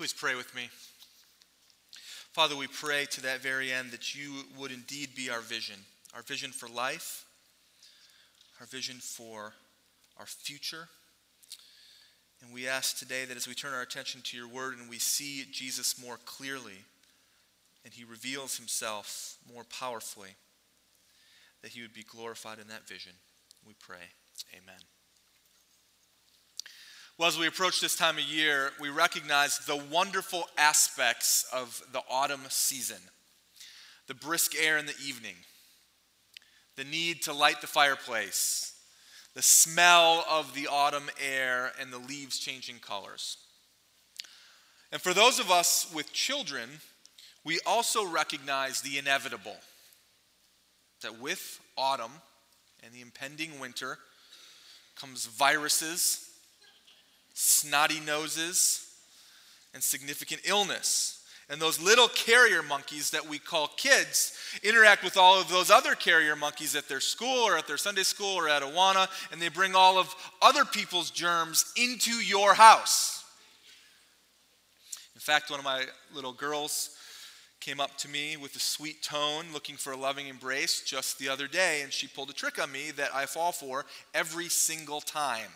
Please 0.00 0.14
pray 0.14 0.34
with 0.34 0.54
me. 0.54 0.70
Father, 2.32 2.56
we 2.56 2.66
pray 2.66 3.04
to 3.10 3.20
that 3.20 3.40
very 3.40 3.70
end 3.70 3.90
that 3.90 4.14
you 4.14 4.44
would 4.58 4.72
indeed 4.72 5.10
be 5.14 5.28
our 5.28 5.42
vision, 5.42 5.74
our 6.16 6.22
vision 6.22 6.52
for 6.52 6.70
life, 6.70 7.26
our 8.60 8.66
vision 8.66 8.96
for 8.96 9.52
our 10.18 10.24
future. 10.24 10.88
And 12.40 12.50
we 12.50 12.66
ask 12.66 12.96
today 12.96 13.26
that 13.26 13.36
as 13.36 13.46
we 13.46 13.52
turn 13.52 13.74
our 13.74 13.82
attention 13.82 14.22
to 14.22 14.38
your 14.38 14.48
word 14.48 14.78
and 14.78 14.88
we 14.88 14.98
see 14.98 15.44
Jesus 15.52 16.02
more 16.02 16.18
clearly 16.24 16.78
and 17.84 17.92
he 17.92 18.04
reveals 18.04 18.56
himself 18.56 19.36
more 19.52 19.64
powerfully, 19.64 20.30
that 21.60 21.72
he 21.72 21.82
would 21.82 21.92
be 21.92 22.04
glorified 22.04 22.58
in 22.58 22.68
that 22.68 22.88
vision. 22.88 23.12
We 23.66 23.74
pray. 23.74 24.08
Amen. 24.54 24.80
Well, 27.20 27.28
as 27.28 27.38
we 27.38 27.46
approach 27.46 27.82
this 27.82 27.96
time 27.96 28.16
of 28.16 28.24
year, 28.24 28.70
we 28.80 28.88
recognize 28.88 29.58
the 29.58 29.76
wonderful 29.76 30.48
aspects 30.56 31.44
of 31.52 31.82
the 31.92 32.00
autumn 32.08 32.40
season 32.48 32.96
the 34.06 34.14
brisk 34.14 34.54
air 34.58 34.78
in 34.78 34.86
the 34.86 34.94
evening, 35.06 35.34
the 36.76 36.84
need 36.84 37.20
to 37.24 37.34
light 37.34 37.60
the 37.60 37.66
fireplace, 37.66 38.72
the 39.34 39.42
smell 39.42 40.24
of 40.30 40.54
the 40.54 40.66
autumn 40.66 41.10
air, 41.22 41.72
and 41.78 41.92
the 41.92 41.98
leaves 41.98 42.38
changing 42.38 42.78
colors. 42.78 43.36
And 44.90 45.02
for 45.02 45.12
those 45.12 45.38
of 45.38 45.50
us 45.50 45.92
with 45.94 46.14
children, 46.14 46.70
we 47.44 47.60
also 47.66 48.06
recognize 48.06 48.80
the 48.80 48.96
inevitable 48.96 49.56
that 51.02 51.20
with 51.20 51.60
autumn 51.76 52.22
and 52.82 52.94
the 52.94 53.02
impending 53.02 53.60
winter 53.60 53.98
comes 54.96 55.26
viruses 55.26 56.29
snotty 57.34 58.00
noses, 58.00 58.86
and 59.74 59.82
significant 59.82 60.42
illness. 60.44 61.16
And 61.48 61.60
those 61.60 61.80
little 61.80 62.08
carrier 62.08 62.62
monkeys 62.62 63.10
that 63.10 63.28
we 63.28 63.40
call 63.40 63.68
kids 63.76 64.38
interact 64.62 65.02
with 65.02 65.16
all 65.16 65.40
of 65.40 65.48
those 65.48 65.68
other 65.68 65.96
carrier 65.96 66.36
monkeys 66.36 66.76
at 66.76 66.88
their 66.88 67.00
school 67.00 67.46
or 67.46 67.56
at 67.56 67.66
their 67.66 67.76
Sunday 67.76 68.04
school 68.04 68.36
or 68.36 68.48
at 68.48 68.62
Awana, 68.62 69.08
and 69.32 69.42
they 69.42 69.48
bring 69.48 69.74
all 69.74 69.98
of 69.98 70.14
other 70.40 70.64
people's 70.64 71.10
germs 71.10 71.72
into 71.76 72.12
your 72.12 72.54
house. 72.54 73.24
In 75.16 75.20
fact, 75.20 75.50
one 75.50 75.58
of 75.58 75.64
my 75.64 75.84
little 76.14 76.32
girls 76.32 76.96
came 77.60 77.80
up 77.80 77.96
to 77.98 78.08
me 78.08 78.36
with 78.36 78.56
a 78.56 78.60
sweet 78.60 79.02
tone 79.02 79.44
looking 79.52 79.76
for 79.76 79.92
a 79.92 79.96
loving 79.96 80.28
embrace 80.28 80.82
just 80.82 81.18
the 81.18 81.28
other 81.28 81.46
day, 81.46 81.82
and 81.82 81.92
she 81.92 82.06
pulled 82.06 82.30
a 82.30 82.32
trick 82.32 82.62
on 82.62 82.70
me 82.70 82.90
that 82.92 83.10
I 83.12 83.26
fall 83.26 83.52
for 83.52 83.84
every 84.14 84.48
single 84.48 85.00
time. 85.00 85.50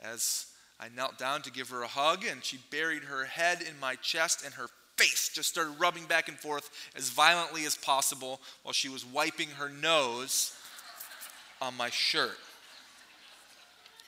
As 0.00 0.46
I 0.78 0.88
knelt 0.94 1.18
down 1.18 1.42
to 1.42 1.50
give 1.50 1.70
her 1.70 1.82
a 1.82 1.88
hug, 1.88 2.24
and 2.24 2.44
she 2.44 2.58
buried 2.70 3.04
her 3.04 3.24
head 3.24 3.62
in 3.62 3.78
my 3.80 3.94
chest, 3.96 4.44
and 4.44 4.54
her 4.54 4.68
face 4.96 5.30
just 5.32 5.48
started 5.48 5.78
rubbing 5.78 6.04
back 6.04 6.28
and 6.28 6.38
forth 6.38 6.70
as 6.94 7.10
violently 7.10 7.64
as 7.64 7.76
possible 7.76 8.40
while 8.62 8.72
she 8.72 8.88
was 8.88 9.04
wiping 9.04 9.48
her 9.50 9.68
nose 9.68 10.56
on 11.60 11.76
my 11.76 11.90
shirt. 11.90 12.36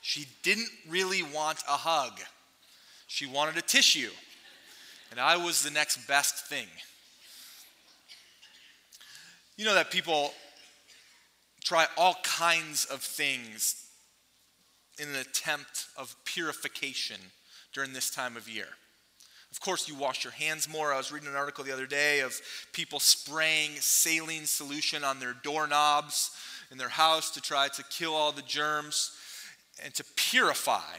She 0.00 0.26
didn't 0.42 0.70
really 0.88 1.22
want 1.22 1.58
a 1.68 1.72
hug, 1.72 2.20
she 3.06 3.26
wanted 3.26 3.56
a 3.56 3.62
tissue, 3.62 4.10
and 5.10 5.18
I 5.18 5.36
was 5.36 5.62
the 5.62 5.70
next 5.70 6.06
best 6.06 6.46
thing. 6.46 6.66
You 9.56 9.64
know 9.64 9.74
that 9.74 9.90
people 9.90 10.32
try 11.64 11.86
all 11.96 12.16
kinds 12.22 12.84
of 12.84 13.00
things 13.00 13.87
in 14.98 15.08
an 15.08 15.16
attempt 15.16 15.86
of 15.96 16.14
purification 16.24 17.20
during 17.72 17.92
this 17.92 18.10
time 18.10 18.36
of 18.36 18.48
year. 18.48 18.68
Of 19.50 19.60
course, 19.60 19.88
you 19.88 19.94
wash 19.94 20.24
your 20.24 20.32
hands 20.32 20.68
more. 20.68 20.92
I 20.92 20.98
was 20.98 21.10
reading 21.10 21.28
an 21.28 21.36
article 21.36 21.64
the 21.64 21.72
other 21.72 21.86
day 21.86 22.20
of 22.20 22.38
people 22.72 23.00
spraying 23.00 23.72
saline 23.80 24.44
solution 24.44 25.04
on 25.04 25.20
their 25.20 25.34
doorknobs 25.42 26.30
in 26.70 26.78
their 26.78 26.88
house 26.90 27.30
to 27.30 27.40
try 27.40 27.68
to 27.68 27.84
kill 27.84 28.14
all 28.14 28.30
the 28.30 28.42
germs 28.42 29.12
and 29.82 29.94
to 29.94 30.04
purify. 30.16 30.96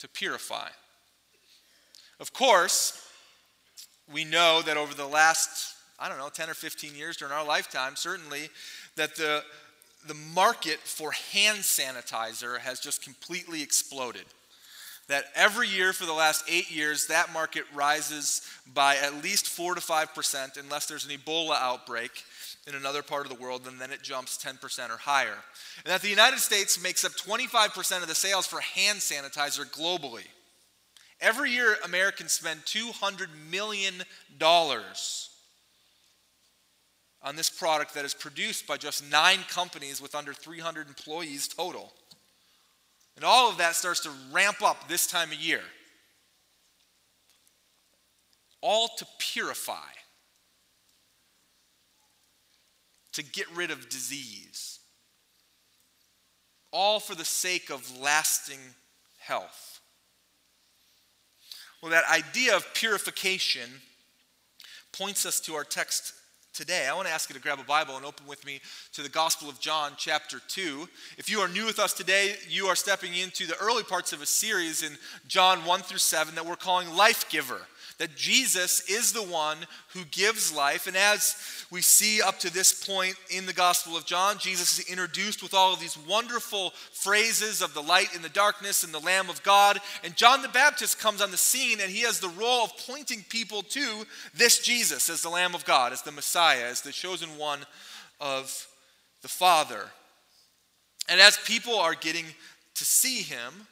To 0.00 0.08
purify. 0.08 0.68
Of 2.18 2.32
course, 2.32 3.06
we 4.12 4.24
know 4.24 4.62
that 4.62 4.76
over 4.76 4.94
the 4.94 5.06
last, 5.06 5.74
I 5.98 6.08
don't 6.08 6.18
know, 6.18 6.28
10 6.28 6.48
or 6.48 6.54
15 6.54 6.94
years 6.94 7.16
during 7.16 7.32
our 7.32 7.44
lifetime, 7.44 7.94
certainly, 7.96 8.48
that 8.96 9.16
the 9.16 9.42
the 10.06 10.14
market 10.14 10.78
for 10.78 11.12
hand 11.12 11.58
sanitizer 11.58 12.58
has 12.58 12.80
just 12.80 13.02
completely 13.02 13.62
exploded. 13.62 14.24
That 15.08 15.24
every 15.34 15.68
year 15.68 15.92
for 15.92 16.06
the 16.06 16.12
last 16.12 16.44
eight 16.48 16.70
years, 16.70 17.06
that 17.08 17.32
market 17.32 17.64
rises 17.74 18.42
by 18.72 18.96
at 18.96 19.22
least 19.22 19.48
4 19.48 19.74
to 19.74 19.80
5%, 19.80 20.56
unless 20.56 20.86
there's 20.86 21.04
an 21.04 21.10
Ebola 21.10 21.56
outbreak 21.60 22.24
in 22.66 22.74
another 22.74 23.02
part 23.02 23.26
of 23.26 23.36
the 23.36 23.42
world, 23.42 23.66
and 23.66 23.80
then 23.80 23.90
it 23.90 24.02
jumps 24.02 24.38
10% 24.42 24.90
or 24.90 24.98
higher. 24.98 25.36
And 25.84 25.92
that 25.92 26.02
the 26.02 26.08
United 26.08 26.38
States 26.38 26.80
makes 26.80 27.04
up 27.04 27.12
25% 27.12 28.02
of 28.02 28.08
the 28.08 28.14
sales 28.14 28.46
for 28.46 28.60
hand 28.60 29.00
sanitizer 29.00 29.68
globally. 29.70 30.26
Every 31.20 31.50
year, 31.50 31.76
Americans 31.84 32.32
spend 32.32 32.60
$200 32.60 33.28
million 33.50 34.04
on 37.24 37.36
this 37.36 37.50
product 37.50 37.94
that 37.94 38.04
is 38.04 38.14
produced 38.14 38.66
by 38.66 38.76
just 38.76 39.08
nine 39.10 39.38
companies 39.48 40.00
with 40.00 40.14
under 40.14 40.32
300 40.32 40.88
employees 40.88 41.46
total. 41.46 41.92
And 43.16 43.24
all 43.24 43.48
of 43.48 43.58
that 43.58 43.74
starts 43.74 44.00
to 44.00 44.10
ramp 44.32 44.62
up 44.62 44.88
this 44.88 45.06
time 45.06 45.30
of 45.30 45.38
year. 45.38 45.60
All 48.60 48.88
to 48.98 49.06
purify, 49.18 49.90
to 53.12 53.22
get 53.22 53.46
rid 53.54 53.70
of 53.70 53.88
disease, 53.88 54.78
all 56.72 57.00
for 57.00 57.14
the 57.14 57.24
sake 57.24 57.70
of 57.70 57.98
lasting 58.00 58.60
health. 59.18 59.80
Well, 61.82 61.90
that 61.90 62.04
idea 62.08 62.56
of 62.56 62.72
purification 62.72 63.68
points 64.92 65.26
us 65.26 65.40
to 65.40 65.54
our 65.54 65.64
text 65.64 66.14
today, 66.52 66.86
I 66.86 66.94
want 66.94 67.08
to 67.08 67.14
ask 67.14 67.30
you 67.30 67.34
to 67.34 67.40
grab 67.40 67.58
a 67.60 67.64
Bible 67.64 67.96
and 67.96 68.04
open 68.04 68.26
with 68.26 68.44
me 68.44 68.60
to 68.92 69.02
the 69.02 69.08
Gospel 69.08 69.48
of 69.48 69.58
John, 69.58 69.92
chapter 69.96 70.38
2. 70.48 70.86
If 71.16 71.30
you 71.30 71.40
are 71.40 71.48
new 71.48 71.64
with 71.64 71.78
us 71.78 71.94
today, 71.94 72.34
you 72.46 72.66
are 72.66 72.76
stepping 72.76 73.14
into 73.14 73.46
the 73.46 73.56
early 73.56 73.82
parts 73.82 74.12
of 74.12 74.20
a 74.20 74.26
series 74.26 74.82
in 74.82 74.98
John 75.26 75.64
1 75.64 75.80
through 75.80 75.98
7 75.98 76.34
that 76.34 76.44
we're 76.44 76.56
calling 76.56 76.94
Life 76.94 77.28
Giver 77.30 77.62
that 78.02 78.16
Jesus 78.16 78.90
is 78.90 79.12
the 79.12 79.22
one 79.22 79.58
who 79.94 80.04
gives 80.06 80.52
life. 80.52 80.88
And 80.88 80.96
as 80.96 81.36
we 81.70 81.82
see 81.82 82.20
up 82.20 82.40
to 82.40 82.52
this 82.52 82.84
point 82.84 83.14
in 83.30 83.46
the 83.46 83.52
Gospel 83.52 83.96
of 83.96 84.04
John, 84.04 84.38
Jesus 84.38 84.80
is 84.80 84.90
introduced 84.90 85.40
with 85.40 85.54
all 85.54 85.72
of 85.72 85.78
these 85.78 85.96
wonderful 85.96 86.70
phrases 86.90 87.62
of 87.62 87.74
the 87.74 87.80
light 87.80 88.12
in 88.12 88.20
the 88.20 88.28
darkness 88.28 88.82
and 88.82 88.92
the 88.92 88.98
Lamb 88.98 89.30
of 89.30 89.40
God. 89.44 89.78
And 90.02 90.16
John 90.16 90.42
the 90.42 90.48
Baptist 90.48 90.98
comes 90.98 91.22
on 91.22 91.30
the 91.30 91.36
scene 91.36 91.78
and 91.80 91.92
he 91.92 92.00
has 92.00 92.18
the 92.18 92.28
role 92.30 92.64
of 92.64 92.76
pointing 92.88 93.24
people 93.28 93.62
to 93.62 94.04
this 94.34 94.58
Jesus 94.58 95.08
as 95.08 95.22
the 95.22 95.30
Lamb 95.30 95.54
of 95.54 95.64
God, 95.64 95.92
as 95.92 96.02
the 96.02 96.10
Messiah, 96.10 96.64
as 96.64 96.80
the 96.80 96.90
chosen 96.90 97.38
one 97.38 97.60
of 98.20 98.66
the 99.22 99.28
Father. 99.28 99.84
And 101.08 101.20
as 101.20 101.36
people 101.36 101.78
are 101.78 101.94
getting 101.94 102.26
to 102.74 102.84
see 102.84 103.22
him, 103.22 103.68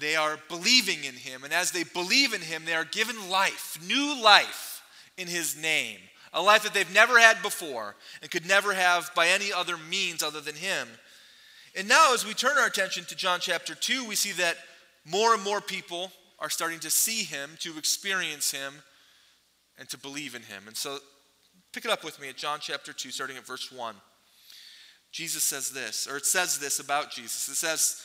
they 0.00 0.16
are 0.16 0.38
believing 0.48 1.04
in 1.04 1.14
him. 1.14 1.44
And 1.44 1.52
as 1.52 1.70
they 1.70 1.84
believe 1.84 2.32
in 2.32 2.40
him, 2.40 2.64
they 2.64 2.74
are 2.74 2.84
given 2.84 3.30
life, 3.30 3.78
new 3.86 4.20
life 4.20 4.82
in 5.16 5.28
his 5.28 5.56
name, 5.56 5.98
a 6.32 6.42
life 6.42 6.64
that 6.64 6.74
they've 6.74 6.92
never 6.92 7.18
had 7.18 7.40
before 7.42 7.94
and 8.20 8.30
could 8.30 8.46
never 8.46 8.74
have 8.74 9.10
by 9.14 9.28
any 9.28 9.52
other 9.52 9.76
means 9.76 10.22
other 10.22 10.40
than 10.40 10.56
him. 10.56 10.88
And 11.76 11.88
now, 11.88 12.14
as 12.14 12.26
we 12.26 12.34
turn 12.34 12.56
our 12.58 12.66
attention 12.66 13.04
to 13.06 13.16
John 13.16 13.40
chapter 13.40 13.74
2, 13.74 14.06
we 14.06 14.14
see 14.14 14.32
that 14.32 14.56
more 15.04 15.34
and 15.34 15.42
more 15.42 15.60
people 15.60 16.12
are 16.38 16.50
starting 16.50 16.78
to 16.80 16.90
see 16.90 17.24
him, 17.24 17.50
to 17.60 17.76
experience 17.78 18.50
him, 18.52 18.74
and 19.78 19.88
to 19.88 19.98
believe 19.98 20.34
in 20.34 20.42
him. 20.42 20.64
And 20.66 20.76
so, 20.76 20.98
pick 21.72 21.84
it 21.84 21.90
up 21.90 22.04
with 22.04 22.20
me 22.20 22.28
at 22.28 22.36
John 22.36 22.58
chapter 22.60 22.92
2, 22.92 23.10
starting 23.10 23.36
at 23.36 23.46
verse 23.46 23.72
1. 23.72 23.96
Jesus 25.10 25.42
says 25.42 25.70
this, 25.70 26.08
or 26.08 26.16
it 26.16 26.26
says 26.26 26.58
this 26.58 26.78
about 26.78 27.10
Jesus. 27.10 27.48
It 27.48 27.54
says, 27.56 28.04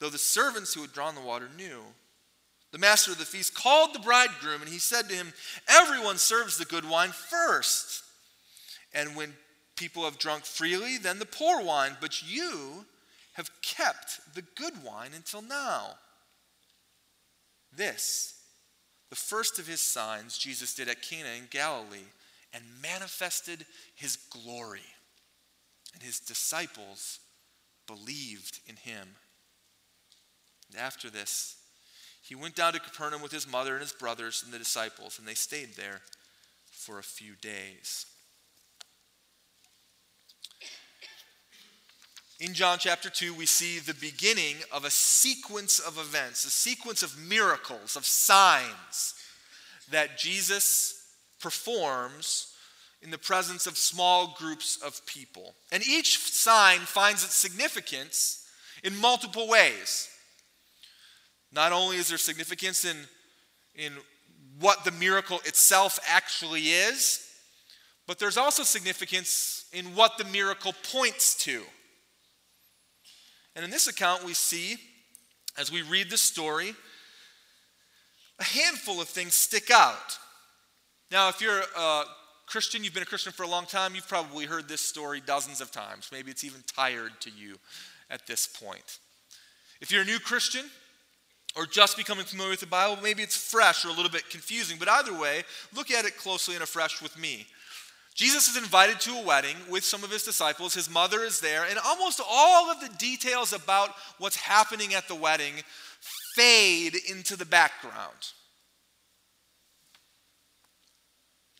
though 0.00 0.10
the 0.10 0.18
servants 0.18 0.74
who 0.74 0.80
had 0.80 0.92
drawn 0.92 1.14
the 1.14 1.20
water 1.20 1.48
knew. 1.56 1.80
The 2.72 2.78
master 2.78 3.12
of 3.12 3.18
the 3.18 3.24
feast 3.24 3.54
called 3.54 3.94
the 3.94 3.98
bridegroom, 3.98 4.62
and 4.62 4.70
he 4.70 4.78
said 4.78 5.08
to 5.08 5.14
him, 5.14 5.32
Everyone 5.68 6.18
serves 6.18 6.56
the 6.56 6.64
good 6.64 6.88
wine 6.88 7.10
first. 7.10 8.04
And 8.94 9.16
when 9.16 9.34
people 9.76 10.04
have 10.04 10.18
drunk 10.18 10.44
freely, 10.44 10.98
then 10.98 11.18
the 11.18 11.26
poor 11.26 11.62
wine, 11.62 11.96
but 12.00 12.22
you 12.22 12.84
have 13.34 13.50
kept 13.62 14.34
the 14.34 14.42
good 14.42 14.84
wine 14.84 15.10
until 15.14 15.42
now. 15.42 15.94
This, 17.76 18.34
the 19.10 19.16
first 19.16 19.58
of 19.58 19.66
his 19.66 19.80
signs, 19.80 20.38
Jesus 20.38 20.74
did 20.74 20.88
at 20.88 21.02
Cana 21.02 21.28
in 21.36 21.46
Galilee 21.50 22.08
and 22.52 22.64
manifested 22.82 23.64
his 23.94 24.16
glory. 24.16 24.80
And 25.94 26.02
his 26.02 26.20
disciples 26.20 27.18
believed 27.86 28.60
in 28.66 28.76
him. 28.76 29.08
After 30.78 31.10
this, 31.10 31.56
he 32.22 32.34
went 32.34 32.54
down 32.54 32.72
to 32.74 32.80
Capernaum 32.80 33.22
with 33.22 33.32
his 33.32 33.50
mother 33.50 33.72
and 33.72 33.82
his 33.82 33.92
brothers 33.92 34.42
and 34.44 34.52
the 34.52 34.58
disciples, 34.58 35.18
and 35.18 35.26
they 35.26 35.34
stayed 35.34 35.74
there 35.74 36.00
for 36.70 36.98
a 36.98 37.02
few 37.02 37.34
days. 37.34 38.06
In 42.40 42.54
John 42.54 42.78
chapter 42.78 43.10
2, 43.10 43.34
we 43.34 43.44
see 43.44 43.78
the 43.78 43.94
beginning 43.94 44.56
of 44.72 44.84
a 44.84 44.90
sequence 44.90 45.78
of 45.78 45.98
events, 45.98 46.46
a 46.46 46.50
sequence 46.50 47.02
of 47.02 47.18
miracles, 47.18 47.96
of 47.96 48.06
signs 48.06 49.14
that 49.90 50.16
Jesus 50.16 51.04
performs 51.40 52.54
in 53.02 53.10
the 53.10 53.18
presence 53.18 53.66
of 53.66 53.76
small 53.76 54.34
groups 54.38 54.78
of 54.82 55.04
people. 55.06 55.54
And 55.72 55.86
each 55.86 56.18
sign 56.18 56.80
finds 56.80 57.24
its 57.24 57.34
significance 57.34 58.46
in 58.84 58.96
multiple 58.96 59.48
ways. 59.48 60.09
Not 61.52 61.72
only 61.72 61.96
is 61.96 62.08
there 62.08 62.18
significance 62.18 62.84
in, 62.84 62.96
in 63.74 63.92
what 64.58 64.84
the 64.84 64.92
miracle 64.92 65.40
itself 65.44 65.98
actually 66.08 66.68
is, 66.68 67.26
but 68.06 68.18
there's 68.18 68.36
also 68.36 68.62
significance 68.62 69.64
in 69.72 69.86
what 69.94 70.18
the 70.18 70.24
miracle 70.24 70.74
points 70.92 71.34
to. 71.44 71.62
And 73.54 73.64
in 73.64 73.70
this 73.70 73.88
account, 73.88 74.24
we 74.24 74.34
see, 74.34 74.76
as 75.58 75.72
we 75.72 75.82
read 75.82 76.10
the 76.10 76.16
story, 76.16 76.74
a 78.38 78.44
handful 78.44 79.00
of 79.00 79.08
things 79.08 79.34
stick 79.34 79.70
out. 79.70 80.18
Now, 81.10 81.28
if 81.28 81.40
you're 81.40 81.62
a 81.76 82.04
Christian, 82.46 82.82
you've 82.82 82.94
been 82.94 83.02
a 83.02 83.06
Christian 83.06 83.32
for 83.32 83.42
a 83.42 83.48
long 83.48 83.66
time, 83.66 83.94
you've 83.94 84.08
probably 84.08 84.44
heard 84.44 84.68
this 84.68 84.80
story 84.80 85.20
dozens 85.24 85.60
of 85.60 85.70
times. 85.70 86.08
Maybe 86.12 86.30
it's 86.30 86.44
even 86.44 86.62
tired 86.66 87.12
to 87.20 87.30
you 87.30 87.56
at 88.08 88.26
this 88.26 88.46
point. 88.46 88.98
If 89.80 89.90
you're 89.90 90.02
a 90.02 90.06
new 90.06 90.18
Christian, 90.18 90.64
or 91.56 91.66
just 91.66 91.96
becoming 91.96 92.24
familiar 92.24 92.50
with 92.50 92.60
the 92.60 92.66
Bible, 92.66 92.98
maybe 93.02 93.22
it's 93.22 93.36
fresh 93.36 93.84
or 93.84 93.88
a 93.88 93.92
little 93.92 94.10
bit 94.10 94.28
confusing. 94.30 94.76
But 94.78 94.88
either 94.88 95.18
way, 95.18 95.42
look 95.74 95.90
at 95.90 96.04
it 96.04 96.16
closely 96.16 96.54
and 96.54 96.62
afresh 96.62 97.02
with 97.02 97.18
me. 97.18 97.46
Jesus 98.14 98.48
is 98.48 98.56
invited 98.56 99.00
to 99.00 99.16
a 99.16 99.24
wedding 99.24 99.56
with 99.68 99.84
some 99.84 100.04
of 100.04 100.10
his 100.10 100.24
disciples. 100.24 100.74
His 100.74 100.90
mother 100.90 101.22
is 101.22 101.40
there, 101.40 101.64
and 101.68 101.78
almost 101.84 102.20
all 102.28 102.70
of 102.70 102.80
the 102.80 102.94
details 102.98 103.52
about 103.52 103.90
what's 104.18 104.36
happening 104.36 104.94
at 104.94 105.08
the 105.08 105.14
wedding 105.14 105.54
fade 106.34 106.94
into 107.08 107.36
the 107.36 107.44
background. 107.44 108.32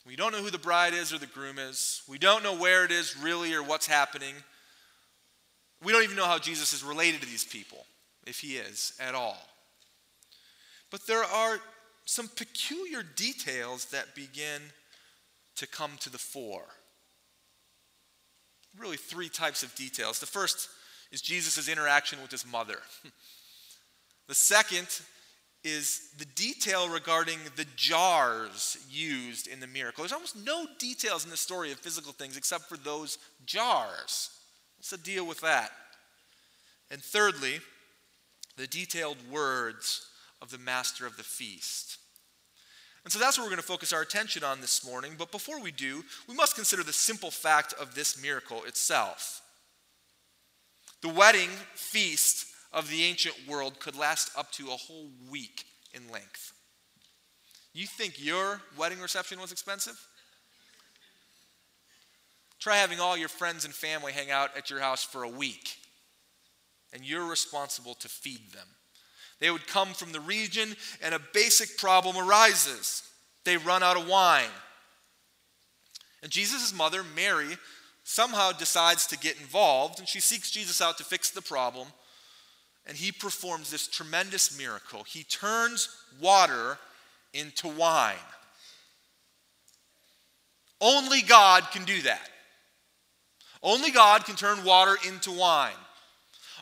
We 0.07 0.17
don't 0.17 0.33
know 0.33 0.43
who 0.43 0.51
the 0.51 0.59
bride 0.59 0.93
is 0.93 1.13
or 1.13 1.19
the 1.19 1.27
groom 1.27 1.59
is. 1.59 2.03
We 2.09 2.19
don't 2.19 2.43
know 2.43 2.57
where 2.57 2.85
it 2.85 2.91
is 2.91 3.17
really 3.17 3.55
or 3.55 3.63
what's 3.63 3.87
happening. 3.87 4.35
We 5.83 5.93
don't 5.93 6.03
even 6.03 6.17
know 6.17 6.27
how 6.27 6.39
Jesus 6.39 6.73
is 6.73 6.83
related 6.83 7.21
to 7.21 7.29
these 7.29 7.45
people, 7.45 7.87
if 8.27 8.41
he 8.41 8.57
is 8.57 8.93
at 9.01 9.15
all. 9.15 9.39
But 10.91 11.07
there 11.07 11.25
are 11.25 11.61
some 12.05 12.29
peculiar 12.29 13.03
details 13.03 13.87
that 13.87 14.15
begin 14.15 14.61
to 15.57 15.67
come 15.67 15.93
to 16.01 16.11
the 16.11 16.19
fore. 16.19 16.67
Really, 18.77 18.97
three 18.97 19.29
types 19.29 19.63
of 19.63 19.75
details. 19.75 20.19
The 20.19 20.27
first 20.27 20.69
is 21.13 21.21
Jesus' 21.21 21.69
interaction 21.69 22.21
with 22.23 22.31
his 22.31 22.47
mother. 22.47 22.79
the 24.29 24.35
second 24.35 24.89
is 25.63 26.09
the 26.19 26.25
detail 26.25 26.89
regarding 26.89 27.39
the 27.57 27.67
jars 27.77 28.79
used 28.89 29.47
in 29.47 29.61
the 29.61 29.67
miracle. 29.67 30.03
There's 30.03 30.13
almost 30.13 30.37
no 30.37 30.67
details 30.79 31.25
in 31.25 31.31
the 31.31 31.37
story 31.37 31.71
of 31.71 31.79
physical 31.79 32.13
things 32.13 32.37
except 32.37 32.69
for 32.69 32.77
those 32.77 33.19
jars. 33.45 34.31
What's 34.79 34.91
the 34.91 34.99
deal 34.99 35.27
with 35.27 35.41
that? 35.43 35.71
And 36.91 37.03
thirdly, 37.03 37.61
the 38.57 38.67
detailed 38.67 39.19
words 39.31 40.07
of 40.43 40.51
the 40.51 40.59
master 40.59 41.07
of 41.07 41.17
the 41.17 41.23
feast. 41.23 41.99
And 43.05 43.13
so 43.13 43.19
that's 43.19 43.39
what 43.39 43.45
we're 43.45 43.51
going 43.51 43.63
to 43.63 43.67
focus 43.67 43.93
our 43.93 44.03
attention 44.03 44.45
on 44.45 44.61
this 44.61 44.85
morning. 44.85 45.13
But 45.17 45.33
before 45.33 45.61
we 45.61 45.73
do, 45.73 46.05
we 46.29 46.35
must 46.35 46.55
consider 46.55 46.83
the 46.83 46.93
simple 46.93 47.31
fact 47.31 47.73
of 47.81 47.95
this 47.95 48.23
miracle 48.23 48.65
itself. 48.65 49.41
The 51.03 51.09
wedding 51.09 51.49
feast 51.75 52.47
of 52.73 52.91
the 52.91 53.05
ancient 53.05 53.35
world 53.49 53.81
could 53.81 53.97
last 53.97 54.37
up 54.37 54.53
to 54.53 54.67
a 54.69 54.77
whole 54.77 55.09
week 55.31 55.65
in 55.95 56.11
length. 56.13 56.53
You 57.73 57.87
think 57.87 58.23
your 58.23 58.61
wedding 58.77 59.01
reception 59.01 59.41
was 59.41 59.53
expensive? 59.53 59.99
Try 62.59 62.77
having 62.77 63.01
all 63.01 63.17
your 63.17 63.31
friends 63.31 63.65
and 63.65 63.73
family 63.73 64.13
hang 64.13 64.31
out 64.31 64.55
at 64.57 64.69
your 64.69 64.81
house 64.81 65.03
for 65.03 65.23
a 65.23 65.29
week, 65.29 65.79
and 66.93 67.03
you're 67.03 67.25
responsible 67.25 67.95
to 67.95 68.09
feed 68.09 68.53
them. 68.53 68.67
They 69.41 69.51
would 69.51 69.67
come 69.67 69.95
from 69.95 70.13
the 70.13 70.21
region, 70.21 70.77
and 71.03 71.15
a 71.15 71.21
basic 71.33 71.79
problem 71.79 72.17
arises. 72.17 73.03
They 73.45 73.57
run 73.57 73.83
out 73.83 73.97
of 73.97 74.07
wine. 74.07 74.51
And 76.23 76.31
Jesus' 76.31 76.75
mother, 76.75 77.03
Mary, 77.17 77.57
somehow 78.05 78.53
decides 78.53 79.07
to 79.07 79.19
get 79.19 79.41
involved, 79.41 79.99
and 79.99 80.07
she 80.07 80.21
seeks 80.21 80.51
Jesus 80.51 80.83
out 80.83 80.99
to 80.99 81.05
fix 81.05 81.31
the 81.31 81.43
problem. 81.43 81.89
And 82.87 82.97
he 82.97 83.13
performs 83.13 83.71
this 83.71 83.87
tremendous 83.87 84.59
miracle. 84.59 85.05
He 85.05 85.23
turns 85.23 85.89
water 86.21 86.79
into 87.33 87.69
wine. 87.69 88.17
Only 90.81 91.23
God 91.23 91.71
can 91.73 91.85
do 91.85 92.03
that. 92.03 92.29
Only 93.63 93.91
God 93.91 94.25
can 94.25 94.37
turn 94.37 94.65
water 94.65 94.97
into 95.07 95.31
wine. 95.31 95.73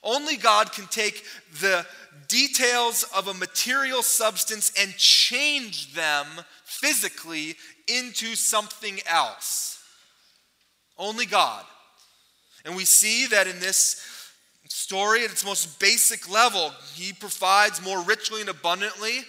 Only 0.03 0.37
God 0.37 0.73
can 0.73 0.87
take 0.87 1.25
the 1.61 1.87
details 2.27 3.05
of 3.15 3.29
a 3.29 3.35
material 3.35 4.03
substance 4.03 4.73
and 4.81 4.97
change 4.97 5.95
them 5.95 6.27
physically 6.65 7.57
into 7.87 8.35
something 8.35 9.01
else. 9.07 9.83
Only 10.99 11.27
God. 11.27 11.65
And 12.65 12.77
we 12.77 12.85
see 12.85 13.27
that 13.29 13.47
in 13.47 13.61
this 13.61 14.05
story, 14.69 15.25
at 15.25 15.31
its 15.31 15.45
most 15.45 15.79
basic 15.79 16.31
level, 16.31 16.73
He 16.95 17.13
provides 17.13 17.83
more 17.83 18.03
richly 18.03 18.41
and 18.41 18.51
abundantly 18.51 19.21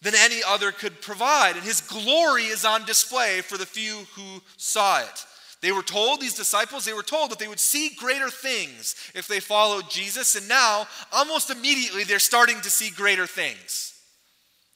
than 0.00 0.14
any 0.16 0.42
other 0.46 0.72
could 0.72 1.00
provide. 1.00 1.56
And 1.56 1.64
His 1.64 1.80
glory 1.80 2.44
is 2.44 2.64
on 2.64 2.84
display 2.84 3.40
for 3.40 3.58
the 3.58 3.66
few 3.66 4.06
who 4.14 4.42
saw 4.56 5.00
it. 5.00 5.26
They 5.62 5.70
were 5.70 5.82
told, 5.82 6.20
these 6.20 6.34
disciples, 6.34 6.84
they 6.84 6.92
were 6.92 7.04
told 7.04 7.30
that 7.30 7.38
they 7.38 7.46
would 7.46 7.60
see 7.60 7.94
greater 7.96 8.28
things 8.28 8.96
if 9.14 9.28
they 9.28 9.38
followed 9.38 9.88
Jesus. 9.88 10.34
And 10.34 10.48
now, 10.48 10.88
almost 11.12 11.50
immediately, 11.50 12.02
they're 12.02 12.18
starting 12.18 12.60
to 12.62 12.70
see 12.70 12.90
greater 12.90 13.28
things, 13.28 13.94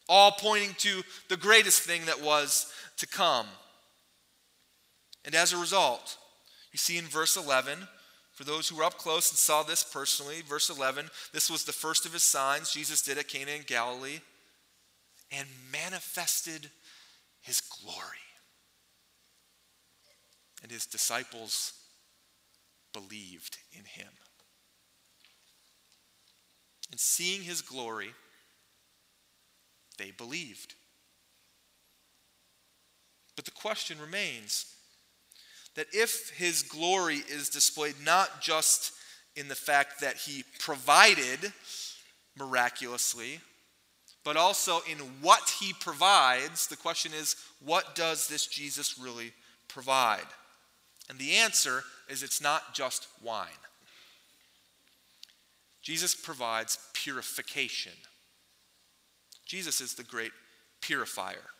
all 0.08 0.30
pointing 0.30 0.74
to 0.78 1.02
the 1.28 1.36
greatest 1.36 1.82
thing 1.82 2.06
that 2.06 2.22
was 2.22 2.72
to 2.98 3.06
come. 3.06 3.46
And 5.24 5.34
as 5.34 5.52
a 5.52 5.58
result, 5.58 6.18
you 6.70 6.78
see 6.78 6.98
in 6.98 7.06
verse 7.06 7.36
11, 7.36 7.78
for 8.32 8.44
those 8.44 8.68
who 8.68 8.76
were 8.76 8.84
up 8.84 8.96
close 8.96 9.28
and 9.30 9.38
saw 9.38 9.64
this 9.64 9.82
personally, 9.82 10.42
verse 10.48 10.70
11, 10.70 11.10
this 11.32 11.50
was 11.50 11.64
the 11.64 11.72
first 11.72 12.06
of 12.06 12.12
his 12.12 12.22
signs 12.22 12.70
Jesus 12.70 13.02
did 13.02 13.18
at 13.18 13.26
Cana 13.26 13.50
in 13.50 13.62
Galilee 13.66 14.20
and 15.32 15.48
manifested 15.72 16.70
his 17.42 17.60
glory 17.60 18.25
and 20.62 20.70
his 20.70 20.86
disciples 20.86 21.72
believed 22.92 23.58
in 23.72 23.84
him. 23.84 24.12
And 26.90 27.00
seeing 27.00 27.42
his 27.42 27.62
glory, 27.62 28.10
they 29.98 30.12
believed. 30.12 30.74
But 33.34 33.44
the 33.44 33.50
question 33.50 34.00
remains 34.00 34.66
that 35.74 35.88
if 35.92 36.30
his 36.30 36.62
glory 36.62 37.16
is 37.28 37.50
displayed 37.50 37.96
not 38.04 38.40
just 38.40 38.92
in 39.36 39.48
the 39.48 39.54
fact 39.54 40.00
that 40.00 40.16
he 40.16 40.44
provided 40.58 41.52
miraculously, 42.38 43.40
but 44.24 44.36
also 44.36 44.80
in 44.90 44.98
what 45.20 45.54
he 45.60 45.72
provides, 45.74 46.66
the 46.66 46.76
question 46.76 47.12
is, 47.12 47.36
what 47.60 47.94
does 47.94 48.26
this 48.26 48.46
Jesus 48.46 48.98
really 48.98 49.32
provide? 49.68 50.26
And 51.08 51.18
the 51.18 51.36
answer 51.36 51.84
is 52.08 52.22
it's 52.22 52.40
not 52.40 52.74
just 52.74 53.06
wine. 53.22 53.48
Jesus 55.82 56.14
provides 56.14 56.78
purification. 56.94 57.92
Jesus 59.44 59.80
is 59.80 59.94
the 59.94 60.02
great 60.02 60.32
purifier. 60.80 61.50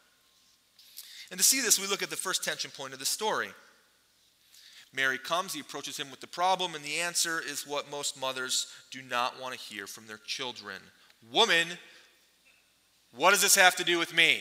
And 1.31 1.39
to 1.39 1.45
see 1.45 1.61
this, 1.61 1.81
we 1.81 1.87
look 1.87 2.03
at 2.03 2.11
the 2.11 2.17
first 2.17 2.45
tension 2.45 2.71
point 2.77 2.93
of 2.93 2.99
the 2.99 3.07
story. 3.07 3.51
Mary 4.93 5.19
comes, 5.19 5.53
he 5.53 5.61
approaches 5.61 5.97
him 5.97 6.11
with 6.11 6.21
the 6.21 6.27
problem, 6.27 6.75
and 6.75 6.85
the 6.85 6.99
answer 6.99 7.41
is 7.45 7.67
what 7.67 7.91
most 7.91 8.19
mothers 8.19 8.67
do 8.91 9.03
not 9.03 9.41
want 9.41 9.55
to 9.55 9.61
hear 9.61 9.87
from 9.87 10.07
their 10.07 10.21
children 10.25 10.81
Woman, 11.33 11.67
what 13.15 13.31
does 13.31 13.43
this 13.43 13.57
have 13.57 13.77
to 13.77 13.85
do 13.85 13.99
with 13.99 14.15
me? 14.15 14.41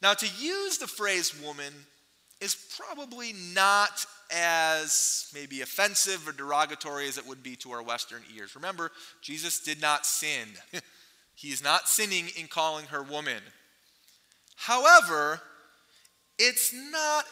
Now, 0.00 0.14
to 0.14 0.26
use 0.38 0.78
the 0.78 0.86
phrase 0.86 1.34
woman 1.42 1.74
is 2.40 2.56
probably 2.76 3.32
not 3.54 4.06
as 4.32 5.30
maybe 5.34 5.60
offensive 5.60 6.26
or 6.26 6.32
derogatory 6.32 7.08
as 7.08 7.18
it 7.18 7.26
would 7.26 7.42
be 7.42 7.56
to 7.56 7.72
our 7.72 7.82
Western 7.82 8.22
ears. 8.36 8.54
Remember, 8.54 8.90
Jesus 9.20 9.60
did 9.60 9.80
not 9.80 10.06
sin, 10.06 10.48
he 11.34 11.48
is 11.48 11.62
not 11.62 11.88
sinning 11.88 12.28
in 12.36 12.46
calling 12.46 12.86
her 12.86 13.02
woman. 13.02 13.42
However, 14.56 15.40
it's 16.38 16.72
not 16.72 17.24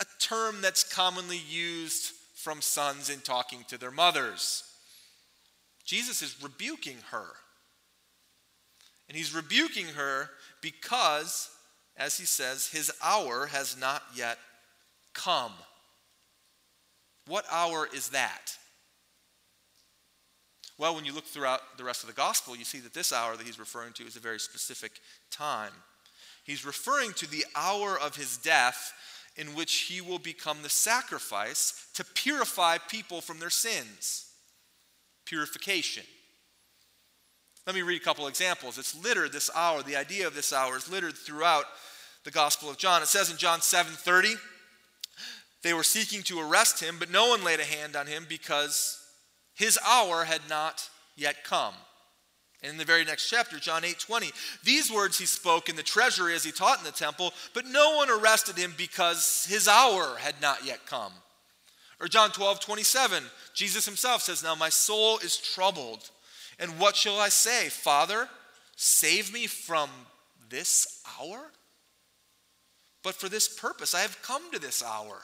a 0.00 0.06
term 0.20 0.56
that's 0.60 0.84
commonly 0.84 1.40
used 1.48 2.12
from 2.34 2.60
sons 2.60 3.10
in 3.10 3.20
talking 3.20 3.64
to 3.68 3.78
their 3.78 3.90
mothers. 3.90 4.62
Jesus 5.84 6.22
is 6.22 6.40
rebuking 6.42 6.98
her. 7.10 7.26
And 9.08 9.16
he's 9.16 9.34
rebuking 9.34 9.86
her 9.86 10.30
because, 10.60 11.50
as 11.98 12.16
he 12.16 12.24
says, 12.24 12.68
his 12.68 12.92
hour 13.02 13.46
has 13.46 13.76
not 13.78 14.02
yet 14.14 14.38
come. 15.12 15.52
What 17.26 17.44
hour 17.50 17.88
is 17.94 18.10
that? 18.10 18.56
Well, 20.78 20.94
when 20.94 21.04
you 21.04 21.12
look 21.12 21.26
throughout 21.26 21.76
the 21.76 21.84
rest 21.84 22.04
of 22.04 22.08
the 22.08 22.14
gospel, 22.14 22.56
you 22.56 22.64
see 22.64 22.78
that 22.78 22.94
this 22.94 23.12
hour 23.12 23.36
that 23.36 23.44
he's 23.44 23.58
referring 23.58 23.92
to 23.94 24.04
is 24.04 24.14
a 24.14 24.20
very 24.20 24.38
specific 24.38 24.92
time. 25.30 25.72
He's 26.44 26.64
referring 26.64 27.12
to 27.14 27.28
the 27.28 27.44
hour 27.56 27.98
of 27.98 28.14
his 28.14 28.38
death 28.38 28.92
in 29.36 29.48
which 29.48 29.72
he 29.72 30.00
will 30.00 30.20
become 30.20 30.62
the 30.62 30.68
sacrifice 30.68 31.86
to 31.94 32.04
purify 32.04 32.78
people 32.78 33.20
from 33.20 33.40
their 33.40 33.50
sins. 33.50 34.30
Purification. 35.24 36.04
Let 37.68 37.74
me 37.74 37.82
read 37.82 38.00
a 38.00 38.04
couple 38.04 38.26
examples. 38.28 38.78
It's 38.78 38.94
littered 38.94 39.30
this 39.30 39.50
hour. 39.54 39.82
The 39.82 39.94
idea 39.94 40.26
of 40.26 40.34
this 40.34 40.54
hour 40.54 40.78
is 40.78 40.90
littered 40.90 41.14
throughout 41.14 41.66
the 42.24 42.30
Gospel 42.30 42.70
of 42.70 42.78
John. 42.78 43.02
It 43.02 43.08
says 43.08 43.30
in 43.30 43.36
John 43.36 43.60
7:30, 43.60 44.36
they 45.60 45.74
were 45.74 45.82
seeking 45.82 46.22
to 46.22 46.40
arrest 46.40 46.80
him, 46.80 46.98
but 46.98 47.10
no 47.10 47.26
one 47.28 47.44
laid 47.44 47.60
a 47.60 47.66
hand 47.66 47.94
on 47.94 48.06
him 48.06 48.24
because 48.26 48.98
his 49.52 49.78
hour 49.86 50.24
had 50.24 50.48
not 50.48 50.88
yet 51.14 51.44
come. 51.44 51.74
And 52.62 52.72
in 52.72 52.78
the 52.78 52.86
very 52.86 53.04
next 53.04 53.28
chapter, 53.28 53.58
John 53.58 53.84
8 53.84 53.98
20, 53.98 54.32
these 54.64 54.90
words 54.90 55.18
he 55.18 55.26
spoke 55.26 55.68
in 55.68 55.76
the 55.76 55.82
treasury 55.82 56.34
as 56.34 56.44
he 56.44 56.52
taught 56.52 56.78
in 56.78 56.84
the 56.84 56.90
temple, 56.90 57.34
but 57.52 57.66
no 57.66 57.96
one 57.96 58.08
arrested 58.08 58.56
him 58.56 58.72
because 58.78 59.46
his 59.46 59.68
hour 59.68 60.16
had 60.16 60.40
not 60.40 60.64
yet 60.64 60.86
come. 60.86 61.12
Or 62.00 62.08
John 62.08 62.30
12 62.30 62.60
27, 62.60 63.24
Jesus 63.52 63.84
himself 63.84 64.22
says, 64.22 64.42
Now 64.42 64.54
my 64.54 64.70
soul 64.70 65.18
is 65.18 65.36
troubled. 65.36 66.08
And 66.58 66.78
what 66.78 66.96
shall 66.96 67.18
I 67.18 67.28
say? 67.28 67.68
Father, 67.68 68.28
save 68.76 69.32
me 69.32 69.46
from 69.46 69.90
this 70.48 71.02
hour? 71.20 71.38
But 73.02 73.14
for 73.14 73.28
this 73.28 73.48
purpose 73.48 73.94
I 73.94 74.00
have 74.00 74.20
come 74.22 74.50
to 74.52 74.58
this 74.58 74.82
hour. 74.82 75.22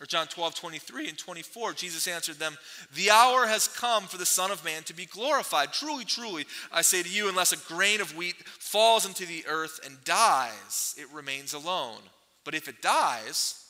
Or 0.00 0.06
John 0.06 0.26
12, 0.26 0.56
23 0.56 1.08
and 1.08 1.16
24, 1.16 1.72
Jesus 1.74 2.08
answered 2.08 2.40
them, 2.40 2.58
The 2.94 3.10
hour 3.10 3.46
has 3.46 3.68
come 3.68 4.04
for 4.04 4.18
the 4.18 4.26
Son 4.26 4.50
of 4.50 4.64
Man 4.64 4.82
to 4.84 4.94
be 4.94 5.06
glorified. 5.06 5.72
Truly, 5.72 6.04
truly, 6.04 6.46
I 6.72 6.82
say 6.82 7.02
to 7.02 7.08
you, 7.08 7.28
unless 7.28 7.52
a 7.52 7.72
grain 7.72 8.00
of 8.00 8.16
wheat 8.16 8.34
falls 8.44 9.06
into 9.06 9.24
the 9.24 9.44
earth 9.46 9.78
and 9.84 10.02
dies, 10.04 10.96
it 10.98 11.06
remains 11.12 11.54
alone. 11.54 12.00
But 12.44 12.54
if 12.54 12.68
it 12.68 12.82
dies, 12.82 13.64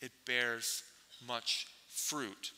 it 0.00 0.12
bears 0.24 0.84
much 1.26 1.66
fruit. 1.88 2.52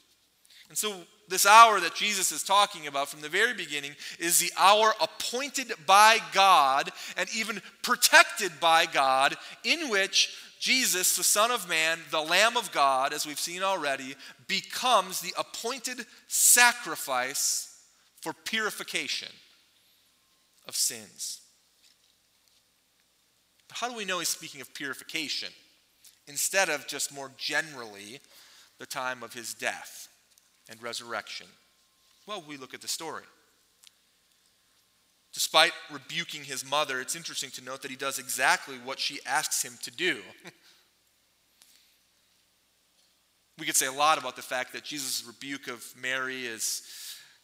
And 0.68 0.76
so, 0.76 0.94
this 1.28 1.46
hour 1.46 1.80
that 1.80 1.94
Jesus 1.94 2.32
is 2.32 2.42
talking 2.42 2.86
about 2.86 3.08
from 3.08 3.20
the 3.20 3.28
very 3.28 3.52
beginning 3.52 3.92
is 4.18 4.38
the 4.38 4.52
hour 4.58 4.94
appointed 5.00 5.72
by 5.86 6.18
God 6.32 6.90
and 7.16 7.28
even 7.34 7.60
protected 7.82 8.52
by 8.60 8.86
God, 8.86 9.36
in 9.62 9.90
which 9.90 10.34
Jesus, 10.58 11.16
the 11.16 11.24
Son 11.24 11.50
of 11.50 11.68
Man, 11.68 11.98
the 12.10 12.20
Lamb 12.20 12.56
of 12.56 12.72
God, 12.72 13.12
as 13.12 13.26
we've 13.26 13.38
seen 13.38 13.62
already, 13.62 14.14
becomes 14.46 15.20
the 15.20 15.34
appointed 15.38 16.04
sacrifice 16.28 17.78
for 18.22 18.32
purification 18.32 19.28
of 20.66 20.74
sins. 20.74 21.40
How 23.70 23.88
do 23.88 23.96
we 23.96 24.06
know 24.06 24.18
he's 24.18 24.28
speaking 24.28 24.60
of 24.60 24.74
purification 24.74 25.50
instead 26.26 26.68
of 26.68 26.86
just 26.86 27.14
more 27.14 27.30
generally 27.36 28.18
the 28.78 28.86
time 28.86 29.22
of 29.22 29.34
his 29.34 29.54
death 29.54 30.07
and 30.68 30.82
resurrection? 30.82 31.46
Well, 32.26 32.44
we 32.46 32.56
look 32.56 32.74
at 32.74 32.80
the 32.80 32.88
story. 32.88 33.24
Despite 35.32 35.72
rebuking 35.90 36.44
his 36.44 36.68
mother, 36.68 37.00
it's 37.00 37.16
interesting 37.16 37.50
to 37.50 37.64
note 37.64 37.82
that 37.82 37.90
he 37.90 37.96
does 37.96 38.18
exactly 38.18 38.76
what 38.76 38.98
she 38.98 39.20
asks 39.26 39.62
him 39.62 39.78
to 39.82 39.90
do. 39.90 40.20
we 43.58 43.66
could 43.66 43.76
say 43.76 43.86
a 43.86 43.92
lot 43.92 44.18
about 44.18 44.36
the 44.36 44.42
fact 44.42 44.72
that 44.72 44.84
Jesus' 44.84 45.24
rebuke 45.26 45.68
of 45.68 45.84
Mary 46.00 46.46
is 46.46 46.82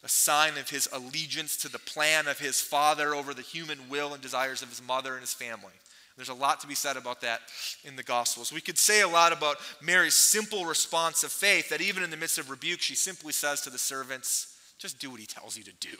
a 0.03 0.09
sign 0.09 0.57
of 0.57 0.69
his 0.69 0.87
allegiance 0.93 1.57
to 1.57 1.69
the 1.69 1.79
plan 1.79 2.27
of 2.27 2.39
his 2.39 2.61
father 2.61 3.15
over 3.15 3.33
the 3.33 3.41
human 3.41 3.89
will 3.89 4.13
and 4.13 4.21
desires 4.21 4.61
of 4.61 4.69
his 4.69 4.81
mother 4.81 5.13
and 5.13 5.21
his 5.21 5.33
family. 5.33 5.73
There's 6.15 6.29
a 6.29 6.33
lot 6.33 6.61
to 6.61 6.67
be 6.67 6.75
said 6.75 6.95
about 6.95 7.21
that 7.21 7.41
in 7.83 7.95
the 7.95 8.03
Gospels. 8.03 8.53
We 8.53 8.61
could 8.61 8.77
say 8.77 9.01
a 9.01 9.07
lot 9.07 9.33
about 9.33 9.57
Mary's 9.81 10.13
simple 10.13 10.65
response 10.65 11.23
of 11.23 11.31
faith 11.31 11.69
that 11.69 11.81
even 11.81 12.03
in 12.03 12.09
the 12.09 12.17
midst 12.17 12.37
of 12.37 12.49
rebuke, 12.49 12.81
she 12.81 12.95
simply 12.95 13.33
says 13.33 13.61
to 13.61 13.69
the 13.69 13.77
servants, 13.77 14.55
just 14.77 14.99
do 14.99 15.09
what 15.11 15.19
he 15.19 15.25
tells 15.25 15.57
you 15.57 15.63
to 15.63 15.73
do. 15.79 15.97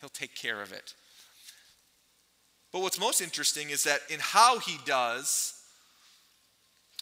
He'll 0.00 0.10
take 0.10 0.34
care 0.36 0.62
of 0.62 0.72
it. 0.72 0.94
But 2.72 2.82
what's 2.82 3.00
most 3.00 3.20
interesting 3.20 3.70
is 3.70 3.84
that 3.84 4.00
in 4.08 4.20
how 4.20 4.58
he 4.58 4.78
does 4.84 5.54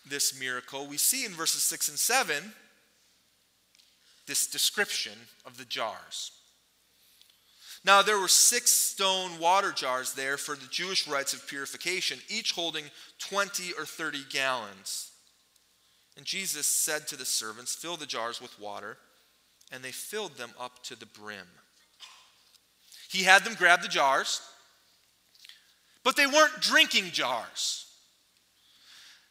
this 0.09 0.39
miracle, 0.39 0.87
we 0.87 0.97
see 0.97 1.25
in 1.25 1.33
verses 1.33 1.63
6 1.63 1.89
and 1.89 1.99
7 1.99 2.53
this 4.27 4.47
description 4.47 5.13
of 5.45 5.59
the 5.59 5.65
jars. 5.65 6.31
Now, 7.85 8.01
there 8.01 8.19
were 8.19 8.29
six 8.29 8.71
stone 8.71 9.39
water 9.39 9.71
jars 9.71 10.15
there 10.15 10.39
for 10.39 10.55
the 10.55 10.67
Jewish 10.71 11.07
rites 11.07 11.35
of 11.35 11.47
purification, 11.47 12.19
each 12.29 12.53
holding 12.53 12.85
20 13.19 13.73
or 13.79 13.85
30 13.85 14.23
gallons. 14.31 15.11
And 16.17 16.25
Jesus 16.25 16.67
said 16.67 17.07
to 17.09 17.17
the 17.17 17.27
servants, 17.27 17.75
Fill 17.75 17.97
the 17.97 18.07
jars 18.07 18.41
with 18.41 18.59
water, 18.59 18.97
and 19.71 19.85
they 19.85 19.93
filled 19.93 20.37
them 20.37 20.51
up 20.59 20.83
to 20.85 20.97
the 20.97 21.07
brim. 21.07 21.47
He 23.11 23.25
had 23.25 23.45
them 23.45 23.55
grab 23.55 23.83
the 23.83 23.89
jars, 23.89 24.41
but 26.03 26.17
they 26.17 26.27
weren't 26.27 26.61
drinking 26.61 27.11
jars. 27.13 27.87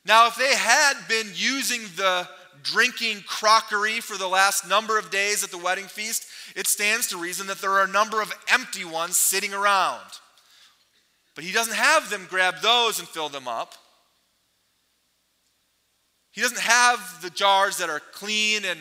Now, 0.06 0.28
if 0.28 0.36
they 0.36 0.54
had 0.54 0.94
been 1.08 1.32
using 1.34 1.82
the 1.96 2.28
drinking 2.62 3.24
crockery 3.26 4.00
for 4.00 4.18
the 4.18 4.28
last 4.28 4.68
number 4.68 4.98
of 4.98 5.10
days 5.10 5.44
at 5.44 5.52
the 5.52 5.58
wedding 5.58 5.86
feast, 5.86 6.26
it 6.56 6.68
stands 6.68 7.08
to 7.08 7.18
reason 7.18 7.48
that 7.48 7.60
there 7.60 7.72
are 7.72 7.84
a 7.84 7.88
number 7.88 8.22
of 8.22 8.34
empty 8.52 8.86
ones 8.86 9.18
sitting 9.18 9.54
around. 9.54 10.02
But 11.36 11.44
he 11.44 11.52
doesn't 11.52 11.76
have 11.76 12.10
them 12.10 12.28
grab 12.30 12.56
those 12.62 13.00
and 13.00 13.08
fill 13.08 13.30
them 13.30 13.48
up. 13.48 13.74
He 16.32 16.42
doesn't 16.42 16.62
have 16.62 17.22
the 17.22 17.30
jars 17.30 17.78
that 17.78 17.90
are 17.90 18.02
clean 18.12 18.66
and 18.66 18.80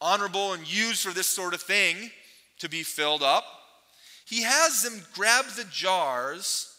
honorable 0.00 0.52
and 0.52 0.70
used 0.70 1.02
for 1.02 1.12
this 1.12 1.28
sort 1.28 1.54
of 1.54 1.60
thing 1.60 2.10
to 2.58 2.68
be 2.68 2.82
filled 2.82 3.22
up. 3.22 3.44
He 4.26 4.42
has 4.42 4.82
them 4.82 5.02
grab 5.14 5.44
the 5.56 5.64
jars 5.64 6.74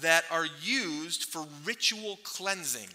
that 0.00 0.24
are 0.30 0.46
used 0.62 1.24
for 1.24 1.46
ritual 1.64 2.18
cleansing. 2.24 2.88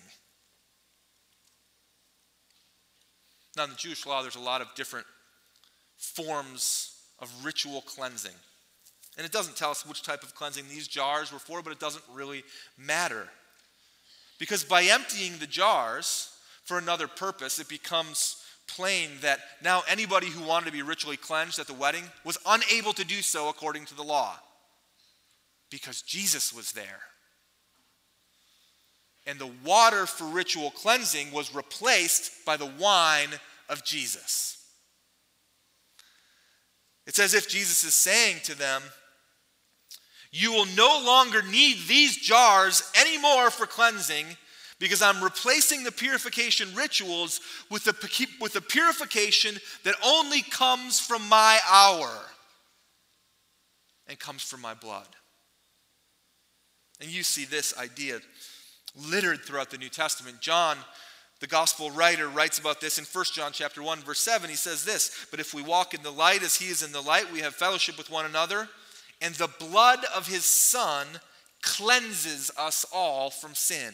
Now, 3.60 3.66
in 3.66 3.72
the 3.72 3.76
Jewish 3.76 4.06
law, 4.06 4.22
there's 4.22 4.38
a 4.38 4.40
lot 4.40 4.62
of 4.62 4.74
different 4.74 5.06
forms 5.98 6.96
of 7.20 7.30
ritual 7.44 7.82
cleansing. 7.82 8.32
And 9.18 9.26
it 9.26 9.34
doesn't 9.34 9.58
tell 9.58 9.70
us 9.70 9.86
which 9.86 10.02
type 10.02 10.24
of 10.24 10.34
cleansing 10.34 10.64
these 10.70 10.88
jars 10.88 11.34
were 11.34 11.40
for, 11.40 11.62
but 11.62 11.74
it 11.74 11.80
doesn't 11.80 12.06
really 12.14 12.46
matter. 12.78 13.28
Because 14.40 14.64
by 14.64 14.84
emptying 14.84 15.34
the 15.40 15.46
jars 15.46 16.34
for 16.64 16.78
another 16.78 17.10
purpose, 17.10 17.60
it 17.60 17.68
becomes 17.68 18.38
plain 18.66 19.10
that 19.24 19.42
now 19.62 19.84
anybody 19.90 20.28
who 20.28 20.48
wanted 20.48 20.68
to 20.68 20.72
be 20.72 20.82
ritually 20.82 21.18
cleansed 21.18 21.60
at 21.60 21.68
the 21.68 21.74
wedding 21.74 22.06
was 22.24 22.38
unable 22.46 22.94
to 22.94 23.04
do 23.04 23.22
so 23.22 23.50
according 23.50 23.84
to 23.88 23.94
the 23.94 24.04
law. 24.04 24.38
Because 25.70 26.02
Jesus 26.02 26.54
was 26.54 26.72
there. 26.72 27.02
And 29.28 29.38
the 29.38 29.52
water 29.66 30.06
for 30.06 30.24
ritual 30.24 30.72
cleansing 30.72 31.32
was 31.32 31.54
replaced 31.54 32.46
by 32.46 32.56
the 32.56 32.72
wine 32.80 33.30
of 33.70 33.84
Jesus. 33.84 34.58
It's 37.08 37.20
as 37.20 37.34
if 37.34 37.48
Jesus 37.48 37.84
is 37.84 37.94
saying 37.94 38.38
to 38.44 38.58
them, 38.58 38.82
You 40.32 40.52
will 40.52 40.68
no 40.76 41.02
longer 41.04 41.42
need 41.42 41.78
these 41.88 42.18
jars 42.18 42.92
anymore 43.00 43.50
for 43.50 43.66
cleansing 43.66 44.26
because 44.80 45.02
I'm 45.02 45.24
replacing 45.24 45.84
the 45.84 45.92
purification 45.92 46.74
rituals 46.76 47.42
with 47.70 47.84
the, 47.84 48.28
with 48.40 48.54
the 48.54 48.62
purification 48.62 49.58
that 49.84 49.96
only 50.06 50.42
comes 50.42 51.00
from 51.00 51.28
my 51.28 51.60
hour 51.70 52.10
and 54.08 54.18
comes 54.18 54.44
from 54.44 54.62
my 54.62 54.74
blood. 54.74 55.08
And 57.02 57.10
you 57.10 57.24
see 57.24 57.46
this 57.46 57.78
idea 57.78 58.20
littered 58.96 59.44
throughout 59.44 59.70
the 59.70 59.78
New 59.78 59.90
Testament. 59.90 60.42
John, 60.42 60.78
the 61.40 61.48
gospel 61.48 61.90
writer, 61.92 62.28
writes 62.28 62.60
about 62.60 62.82
this 62.82 62.98
in 62.98 63.06
1 63.06 63.26
John 63.34 63.52
chapter 63.54 63.82
1, 63.82 64.00
verse 64.00 64.20
7. 64.20 64.50
He 64.50 64.56
says 64.56 64.84
this: 64.84 65.28
But 65.32 65.40
if 65.40 65.54
we 65.54 65.62
walk 65.62 65.94
in 65.94 66.04
the 66.04 66.12
light 66.12 66.44
as 66.44 66.56
he 66.56 66.68
is 66.68 66.84
in 66.84 66.92
the 66.92 67.02
light, 67.02 67.32
we 67.32 67.40
have 67.40 67.56
fellowship 67.56 67.98
with 67.98 68.12
one 68.12 68.26
another, 68.26 68.68
and 69.22 69.34
the 69.36 69.50
blood 69.60 70.00
of 70.16 70.28
his 70.28 70.44
Son 70.44 71.08
cleanses 71.62 72.52
us 72.58 72.86
all 72.92 73.30
from 73.30 73.56
sin. 73.56 73.94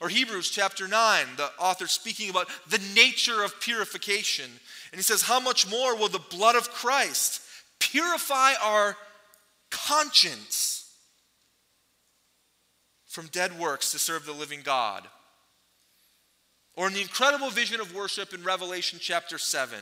Or 0.00 0.08
Hebrews 0.08 0.48
chapter 0.50 0.88
9, 0.88 1.26
the 1.36 1.50
author 1.58 1.86
speaking 1.86 2.30
about 2.30 2.48
the 2.68 2.80
nature 2.94 3.42
of 3.42 3.60
purification. 3.60 4.50
And 4.92 4.98
he 4.98 5.02
says, 5.02 5.22
How 5.22 5.40
much 5.40 5.68
more 5.68 5.94
will 5.94 6.08
the 6.08 6.18
blood 6.18 6.56
of 6.56 6.70
Christ 6.70 7.42
purify 7.80 8.52
our 8.62 8.96
conscience 9.70 10.90
from 13.06 13.26
dead 13.26 13.58
works 13.58 13.92
to 13.92 13.98
serve 13.98 14.24
the 14.24 14.32
living 14.32 14.60
God? 14.62 15.06
Or 16.76 16.86
in 16.86 16.94
the 16.94 17.00
incredible 17.00 17.50
vision 17.50 17.80
of 17.80 17.94
worship 17.94 18.32
in 18.32 18.42
Revelation 18.44 18.98
chapter 19.00 19.38
7, 19.38 19.78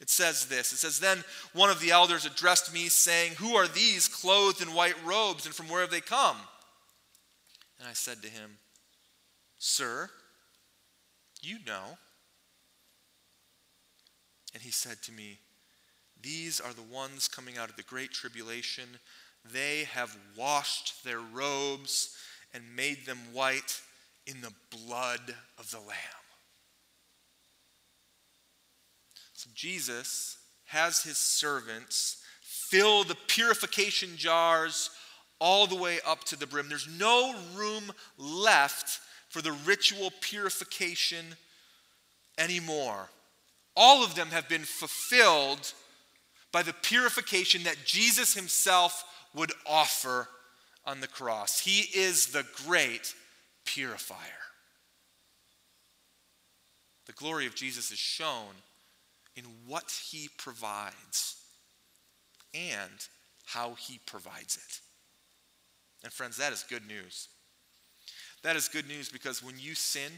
it 0.00 0.10
says 0.10 0.46
this 0.46 0.72
It 0.72 0.78
says, 0.78 0.98
Then 0.98 1.24
one 1.52 1.70
of 1.70 1.80
the 1.80 1.90
elders 1.90 2.26
addressed 2.26 2.72
me, 2.72 2.88
saying, 2.88 3.32
Who 3.38 3.56
are 3.56 3.68
these 3.68 4.08
clothed 4.08 4.62
in 4.62 4.74
white 4.74 4.96
robes, 5.04 5.46
and 5.46 5.54
from 5.54 5.68
where 5.68 5.80
have 5.80 5.90
they 5.90 6.00
come? 6.00 6.36
And 7.78 7.88
I 7.88 7.92
said 7.92 8.22
to 8.22 8.28
him, 8.28 8.58
Sir, 9.58 10.10
you 11.42 11.58
know. 11.66 11.98
And 14.54 14.62
he 14.62 14.70
said 14.70 15.02
to 15.02 15.12
me, 15.12 15.38
These 16.22 16.60
are 16.60 16.72
the 16.72 16.82
ones 16.82 17.28
coming 17.28 17.58
out 17.58 17.70
of 17.70 17.76
the 17.76 17.82
great 17.82 18.10
tribulation. 18.10 18.84
They 19.52 19.84
have 19.92 20.16
washed 20.36 21.04
their 21.04 21.20
robes 21.20 22.16
and 22.52 22.64
made 22.74 23.06
them 23.06 23.18
white 23.32 23.80
in 24.26 24.40
the 24.40 24.52
blood 24.70 25.34
of 25.58 25.70
the 25.70 25.78
Lamb. 25.78 26.25
So 29.36 29.50
Jesus 29.54 30.38
has 30.64 31.02
his 31.02 31.18
servants 31.18 32.22
fill 32.40 33.04
the 33.04 33.18
purification 33.26 34.16
jars 34.16 34.88
all 35.38 35.66
the 35.66 35.76
way 35.76 35.98
up 36.06 36.24
to 36.24 36.36
the 36.36 36.46
brim. 36.46 36.70
There's 36.70 36.88
no 36.98 37.36
room 37.54 37.92
left 38.16 38.98
for 39.28 39.42
the 39.42 39.52
ritual 39.52 40.10
purification 40.22 41.36
anymore. 42.38 43.10
All 43.76 44.02
of 44.02 44.14
them 44.14 44.28
have 44.28 44.48
been 44.48 44.64
fulfilled 44.64 45.74
by 46.50 46.62
the 46.62 46.72
purification 46.72 47.64
that 47.64 47.84
Jesus 47.84 48.32
himself 48.32 49.04
would 49.34 49.52
offer 49.66 50.28
on 50.86 51.02
the 51.02 51.08
cross. 51.08 51.60
He 51.60 51.80
is 51.94 52.28
the 52.28 52.46
great 52.66 53.14
purifier. 53.66 54.16
The 57.04 57.12
glory 57.12 57.44
of 57.46 57.54
Jesus 57.54 57.90
is 57.90 57.98
shown 57.98 58.54
in 59.36 59.44
what 59.66 59.90
he 60.10 60.28
provides 60.38 61.36
and 62.54 63.06
how 63.44 63.74
he 63.74 64.00
provides 64.06 64.56
it. 64.56 64.80
And, 66.04 66.12
friends, 66.12 66.36
that 66.38 66.52
is 66.52 66.64
good 66.68 66.86
news. 66.86 67.28
That 68.42 68.56
is 68.56 68.68
good 68.68 68.88
news 68.88 69.08
because 69.08 69.42
when 69.42 69.58
you 69.58 69.74
sin, 69.74 70.12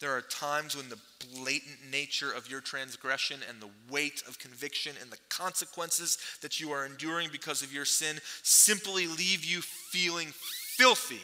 there 0.00 0.16
are 0.16 0.20
times 0.20 0.76
when 0.76 0.88
the 0.88 0.98
blatant 1.34 1.90
nature 1.90 2.30
of 2.30 2.48
your 2.50 2.60
transgression 2.60 3.40
and 3.48 3.60
the 3.60 3.70
weight 3.90 4.22
of 4.28 4.38
conviction 4.38 4.92
and 5.00 5.10
the 5.10 5.18
consequences 5.28 6.18
that 6.40 6.60
you 6.60 6.70
are 6.70 6.86
enduring 6.86 7.30
because 7.32 7.62
of 7.62 7.72
your 7.72 7.84
sin 7.84 8.18
simply 8.42 9.08
leave 9.08 9.44
you 9.44 9.60
feeling 9.60 10.28
filthy 10.76 11.20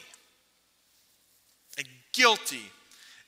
and 1.79 1.87
guilty 2.13 2.71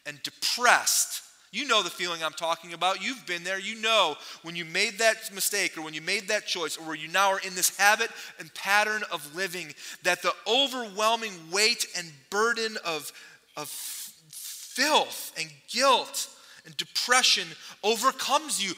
and 0.05 0.21
depressed 0.23 1.23
you 1.53 1.67
know 1.67 1.83
the 1.83 1.91
feeling 1.91 2.23
I'm 2.23 2.33
talking 2.33 2.73
about. 2.73 3.03
You've 3.03 3.25
been 3.27 3.45
there. 3.45 3.59
You 3.59 3.81
know 3.81 4.17
when 4.43 4.57
you 4.57 4.65
made 4.65 4.99
that 4.99 5.33
mistake 5.35 5.77
or 5.77 5.83
when 5.83 5.95
you 5.95 6.03
made 6.03 6.29
that 6.29 6.47
choice 6.47 6.77
or 6.77 6.85
where 6.85 6.97
you 6.97 7.09
now 7.09 7.31
are 7.31 7.41
in 7.41 7.55
this 7.55 7.77
habit 7.77 8.11
and 8.39 8.53
pattern 8.55 9.03
of 9.11 9.35
living 9.35 9.73
that 10.03 10.23
the 10.23 10.33
overwhelming 10.47 11.33
weight 11.51 11.87
and 11.97 12.11
burden 12.31 12.77
of, 12.85 13.13
of 13.57 13.69
filth 13.69 15.33
and 15.39 15.49
guilt 15.69 16.29
and 16.65 16.77
depression 16.77 17.49
overcomes 17.83 18.63
you. 18.63 18.75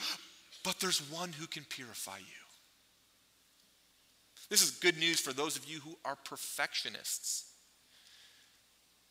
But 0.65 0.79
there's 0.81 1.01
one 1.11 1.33
who 1.33 1.47
can 1.47 1.65
purify 1.65 2.19
you. 2.19 2.25
This 4.51 4.63
is 4.63 4.71
good 4.71 4.99
news 4.99 5.21
for 5.21 5.33
those 5.33 5.57
of 5.57 5.65
you 5.67 5.81
who 5.81 5.97
are 6.05 6.17
perfectionists. 6.25 7.45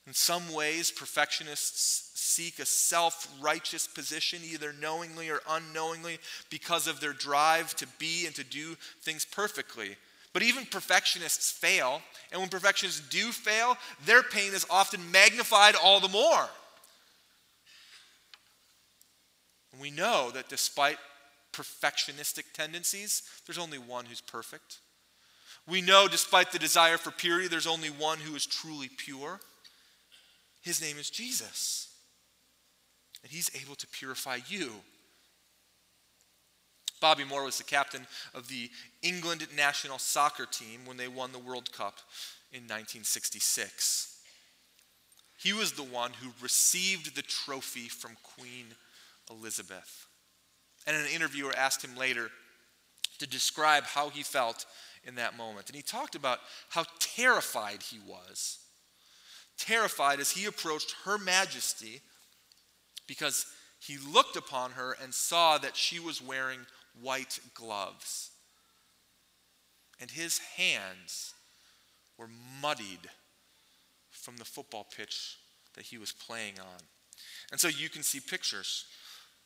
In 0.08 0.14
some 0.14 0.54
ways, 0.54 0.90
perfectionists 0.90 2.12
seek 2.16 2.60
a 2.60 2.66
self 2.66 3.28
righteous 3.42 3.88
position, 3.88 4.40
either 4.42 4.72
knowingly 4.72 5.30
or 5.30 5.42
unknowingly, 5.50 6.20
because 6.50 6.88
of 6.88 7.02
their 7.02 7.12
drive 7.12 7.76
to 7.76 7.88
be 8.00 8.26
and 8.26 8.34
to 8.36 8.46
do 8.46 8.76
things 9.02 9.26
perfectly. 9.26 9.98
But 10.32 10.44
even 10.44 10.66
perfectionists 10.66 11.52
fail, 11.52 12.02
and 12.32 12.40
when 12.40 12.50
perfectionists 12.50 13.02
do 13.10 13.32
fail, 13.34 13.76
their 14.06 14.24
pain 14.24 14.54
is 14.54 14.66
often 14.70 15.12
magnified 15.12 15.76
all 15.76 16.00
the 16.00 16.08
more. 16.08 16.48
And 19.74 19.82
we 19.82 19.92
know 19.92 20.32
that 20.32 20.48
despite 20.48 20.98
perfectionistic 21.52 22.54
tendencies, 22.54 23.24
there's 23.46 23.58
only 23.58 23.78
one 23.78 24.06
who's 24.06 24.22
perfect. 24.22 24.80
We 25.68 25.82
know, 25.82 26.08
despite 26.08 26.54
the 26.54 26.60
desire 26.60 26.98
for 26.98 27.12
purity, 27.12 27.50
there's 27.50 27.68
only 27.68 27.90
one 27.90 28.20
who 28.20 28.36
is 28.36 28.46
truly 28.46 28.90
pure. 28.96 29.40
His 30.68 30.82
name 30.82 30.98
is 31.00 31.10
Jesus. 31.10 31.88
And 33.24 33.32
he's 33.32 33.50
able 33.64 33.76
to 33.76 33.88
purify 33.88 34.40
you. 34.50 34.72
Bobby 37.00 37.24
Moore 37.24 37.46
was 37.46 37.58
the 37.58 37.64
captain 37.64 38.06
of 38.36 38.50
the 38.50 38.70
England 39.02 39.48
national 39.56 39.98
soccer 39.98 40.46
team 40.46 40.82
when 40.86 40.98
they 40.98 41.08
won 41.08 41.32
the 41.32 41.40
World 41.40 41.72
Cup 41.72 42.00
in 42.52 42.64
1966. 42.64 44.18
He 45.38 45.54
was 45.54 45.72
the 45.72 45.84
one 45.84 46.12
who 46.12 46.32
received 46.42 47.16
the 47.16 47.22
trophy 47.22 47.88
from 47.88 48.18
Queen 48.36 48.66
Elizabeth. 49.32 50.08
And 50.86 50.98
an 50.98 51.08
interviewer 51.16 51.54
asked 51.56 51.82
him 51.82 51.96
later 51.96 52.30
to 53.20 53.28
describe 53.28 53.86
how 53.86 54.10
he 54.10 54.22
felt 54.22 54.66
in 55.06 55.16
that 55.16 55.38
moment. 55.38 55.70
And 55.70 55.78
he 55.78 55.82
talked 55.82 56.16
about 56.16 56.40
how 56.68 56.84
terrified 57.00 57.84
he 57.84 58.00
was 58.06 58.60
terrified 59.58 60.20
as 60.20 60.32
he 60.32 60.46
approached 60.46 60.96
her 61.06 61.18
majesty 61.18 62.02
because 63.08 63.46
he 63.80 63.98
looked 63.98 64.36
upon 64.36 64.72
her 64.72 64.96
and 65.02 65.14
saw 65.14 65.58
that 65.58 65.76
she 65.76 66.00
was 66.00 66.22
wearing 66.22 66.60
white 67.02 67.40
gloves. 67.54 68.32
And 70.00 70.12
his 70.12 70.40
hands 70.40 71.34
were 72.18 72.30
muddied 72.62 73.10
from 74.10 74.38
the 74.38 74.46
football 74.46 74.86
pitch 74.96 75.38
that 75.76 75.86
he 75.86 75.98
was 75.98 76.12
playing 76.12 76.60
on. 76.60 76.82
And 77.52 77.60
so 77.60 77.68
you 77.68 77.90
can 77.90 78.04
see 78.04 78.20
pictures 78.20 78.86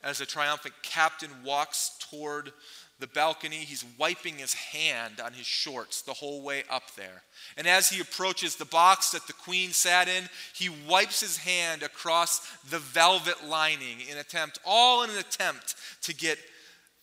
as 0.04 0.20
a 0.20 0.26
triumphant 0.26 0.74
captain 0.82 1.30
walks 1.44 1.98
toward 2.00 2.52
the 3.02 3.08
balcony, 3.08 3.58
he's 3.58 3.84
wiping 3.98 4.38
his 4.38 4.54
hand 4.54 5.20
on 5.20 5.34
his 5.34 5.46
shorts 5.46 6.02
the 6.02 6.14
whole 6.14 6.42
way 6.42 6.64
up 6.70 6.96
there. 6.96 7.24
And 7.58 7.68
as 7.68 7.90
he 7.90 8.00
approaches 8.00 8.56
the 8.56 8.66
box 8.66 9.12
that 9.12 9.28
the 9.28 9.34
queen 9.34 9.72
sat 9.72 10.08
in, 10.08 10.30
he 10.54 10.70
wipes 10.88 11.20
his 11.20 11.38
hand 11.38 11.84
across 11.84 12.40
the 12.70 12.80
velvet 12.80 13.46
lining 13.46 13.98
in 14.10 14.18
attempt 14.18 14.60
all 14.66 15.04
in 15.04 15.10
an 15.10 15.18
attempt 15.18 15.76
to 16.04 16.14
get 16.14 16.38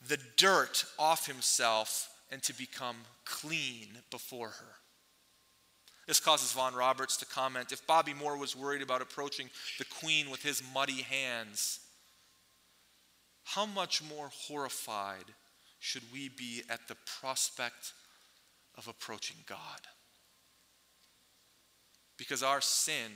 the 0.06 0.18
dirt 0.36 0.84
off 0.98 1.26
himself 1.26 2.08
and 2.30 2.42
to 2.44 2.56
become 2.56 2.96
clean 3.24 3.88
before 4.10 4.50
her. 4.50 4.74
This 6.06 6.20
causes 6.20 6.52
Vaughan 6.52 6.74
Roberts 6.74 7.18
to 7.18 7.26
comment 7.26 7.72
if 7.72 7.86
Bobby 7.86 8.14
Moore 8.14 8.38
was 8.38 8.56
worried 8.56 8.80
about 8.80 9.02
approaching 9.02 9.50
the 9.78 9.84
queen 9.84 10.30
with 10.30 10.42
his 10.42 10.62
muddy 10.72 11.02
hands, 11.02 11.80
how 13.44 13.66
much 13.66 14.02
more 14.02 14.30
horrified 14.46 15.24
should 15.78 16.02
we 16.12 16.28
be 16.28 16.62
at 16.68 16.88
the 16.88 16.96
prospect 17.20 17.92
of 18.76 18.88
approaching 18.88 19.36
God? 19.46 19.80
Because 22.16 22.42
our 22.42 22.60
sin, 22.60 23.12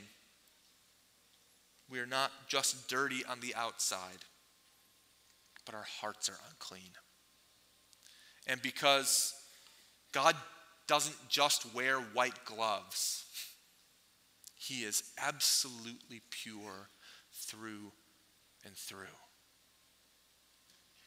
we 1.89 1.99
are 1.99 2.05
not 2.05 2.31
just 2.47 2.87
dirty 2.87 3.23
on 3.29 3.41
the 3.41 3.53
outside, 3.55 4.25
but 5.65 5.75
our 5.75 5.85
hearts 6.01 6.29
are 6.29 6.39
unclean. 6.49 6.91
And 8.47 8.61
because 8.61 9.33
God 10.11 10.35
doesn't 10.87 11.29
just 11.29 11.73
wear 11.73 11.97
white 11.97 12.45
gloves, 12.45 13.25
He 14.55 14.83
is 14.83 15.03
absolutely 15.17 16.21
pure 16.29 16.89
through 17.33 17.91
and 18.65 18.75
through. 18.75 19.07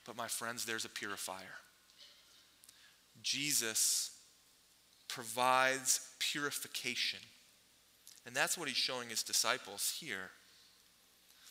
But, 0.06 0.16
my 0.16 0.28
friends, 0.28 0.64
there's 0.64 0.84
a 0.84 0.88
purifier. 0.88 1.56
Jesus 3.22 4.12
provides 5.08 6.00
purification. 6.18 7.20
And 8.24 8.34
that's 8.34 8.58
what 8.58 8.68
he's 8.68 8.76
showing 8.76 9.08
his 9.08 9.22
disciples 9.22 9.96
here. 9.98 10.30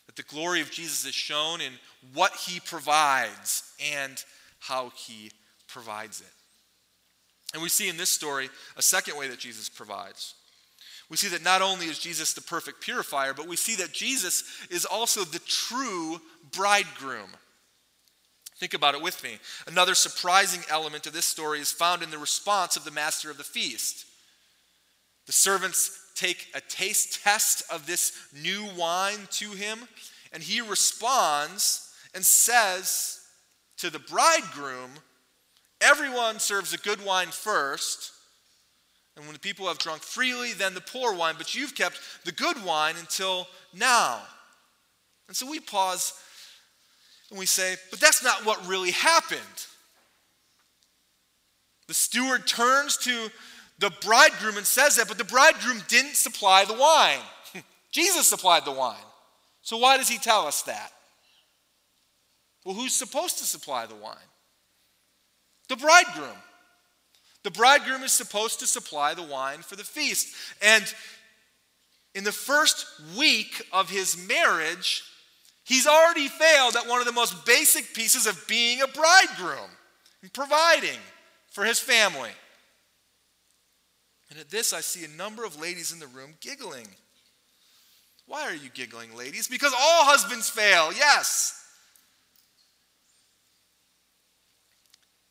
That 0.06 0.16
the 0.16 0.22
glory 0.22 0.60
of 0.60 0.70
Jesus 0.70 1.04
is 1.04 1.14
shown 1.14 1.60
in 1.60 1.72
what 2.14 2.32
he 2.32 2.60
provides 2.60 3.72
and 3.94 4.22
how 4.60 4.92
he 4.94 5.30
provides 5.68 6.20
it. 6.20 6.32
And 7.54 7.62
we 7.62 7.68
see 7.68 7.88
in 7.88 7.96
this 7.96 8.10
story 8.10 8.48
a 8.76 8.82
second 8.82 9.16
way 9.16 9.28
that 9.28 9.38
Jesus 9.38 9.68
provides. 9.68 10.34
We 11.08 11.16
see 11.16 11.28
that 11.28 11.44
not 11.44 11.62
only 11.62 11.86
is 11.86 11.98
Jesus 11.98 12.34
the 12.34 12.40
perfect 12.40 12.80
purifier, 12.80 13.32
but 13.32 13.48
we 13.48 13.56
see 13.56 13.76
that 13.76 13.92
Jesus 13.92 14.44
is 14.70 14.84
also 14.84 15.24
the 15.24 15.38
true 15.40 16.20
bridegroom. 16.52 17.30
Think 18.58 18.72
about 18.72 18.94
it 18.94 19.02
with 19.02 19.22
me. 19.22 19.38
Another 19.66 19.94
surprising 19.94 20.62
element 20.70 21.06
of 21.06 21.12
this 21.12 21.26
story 21.26 21.60
is 21.60 21.70
found 21.70 22.02
in 22.02 22.10
the 22.10 22.18
response 22.18 22.76
of 22.76 22.84
the 22.84 22.90
master 22.90 23.30
of 23.30 23.36
the 23.36 23.44
feast. 23.44 24.06
The 25.26 25.32
servants 25.32 25.98
take 26.14 26.48
a 26.54 26.60
taste 26.62 27.22
test 27.22 27.62
of 27.70 27.86
this 27.86 28.12
new 28.32 28.66
wine 28.76 29.28
to 29.32 29.50
him, 29.50 29.80
and 30.32 30.42
he 30.42 30.62
responds 30.62 31.92
and 32.14 32.24
says 32.24 33.20
to 33.76 33.90
the 33.90 33.98
bridegroom, 33.98 34.90
Everyone 35.82 36.38
serves 36.40 36.70
the 36.70 36.78
good 36.78 37.04
wine 37.04 37.28
first, 37.28 38.12
and 39.16 39.26
when 39.26 39.34
the 39.34 39.40
people 39.40 39.68
have 39.68 39.78
drunk 39.78 40.00
freely, 40.00 40.54
then 40.54 40.72
the 40.72 40.80
poor 40.80 41.14
wine, 41.14 41.34
but 41.36 41.54
you've 41.54 41.74
kept 41.74 42.00
the 42.24 42.32
good 42.32 42.64
wine 42.64 42.94
until 42.98 43.46
now. 43.74 44.22
And 45.28 45.36
so 45.36 45.50
we 45.50 45.60
pause 45.60 46.14
and 47.30 47.38
we 47.38 47.46
say, 47.46 47.76
but 47.90 48.00
that's 48.00 48.22
not 48.22 48.44
what 48.44 48.66
really 48.66 48.92
happened. 48.92 49.40
The 51.88 51.94
steward 51.94 52.46
turns 52.46 52.96
to 52.98 53.28
the 53.78 53.90
bridegroom 54.02 54.56
and 54.56 54.66
says 54.66 54.96
that, 54.96 55.08
but 55.08 55.18
the 55.18 55.24
bridegroom 55.24 55.82
didn't 55.88 56.16
supply 56.16 56.64
the 56.64 56.74
wine. 56.74 57.18
Jesus 57.92 58.26
supplied 58.26 58.64
the 58.64 58.72
wine. 58.72 58.96
So 59.62 59.76
why 59.76 59.96
does 59.96 60.08
he 60.08 60.18
tell 60.18 60.46
us 60.46 60.62
that? 60.62 60.92
Well, 62.64 62.74
who's 62.74 62.94
supposed 62.94 63.38
to 63.38 63.44
supply 63.44 63.86
the 63.86 63.94
wine? 63.94 64.16
The 65.68 65.76
bridegroom. 65.76 66.36
The 67.42 67.50
bridegroom 67.50 68.02
is 68.02 68.12
supposed 68.12 68.60
to 68.60 68.66
supply 68.66 69.14
the 69.14 69.22
wine 69.22 69.60
for 69.60 69.76
the 69.76 69.84
feast. 69.84 70.34
And 70.62 70.84
in 72.14 72.24
the 72.24 72.32
first 72.32 72.86
week 73.16 73.62
of 73.72 73.90
his 73.90 74.16
marriage, 74.28 75.04
he's 75.66 75.86
already 75.86 76.28
failed 76.28 76.76
at 76.76 76.88
one 76.88 77.00
of 77.00 77.06
the 77.06 77.12
most 77.12 77.44
basic 77.44 77.92
pieces 77.92 78.26
of 78.26 78.42
being 78.48 78.80
a 78.80 78.88
bridegroom 78.88 79.70
and 80.22 80.32
providing 80.32 80.98
for 81.50 81.64
his 81.64 81.78
family. 81.78 82.30
And 84.30 84.38
at 84.38 84.50
this, 84.50 84.72
I 84.72 84.80
see 84.80 85.04
a 85.04 85.16
number 85.16 85.44
of 85.44 85.60
ladies 85.60 85.92
in 85.92 85.98
the 85.98 86.06
room 86.06 86.34
giggling. 86.40 86.88
Why 88.26 88.42
are 88.42 88.54
you 88.54 88.70
giggling, 88.74 89.14
ladies? 89.14 89.46
Because 89.46 89.72
all 89.72 90.04
husbands 90.04 90.50
fail, 90.50 90.92
yes. 90.92 91.62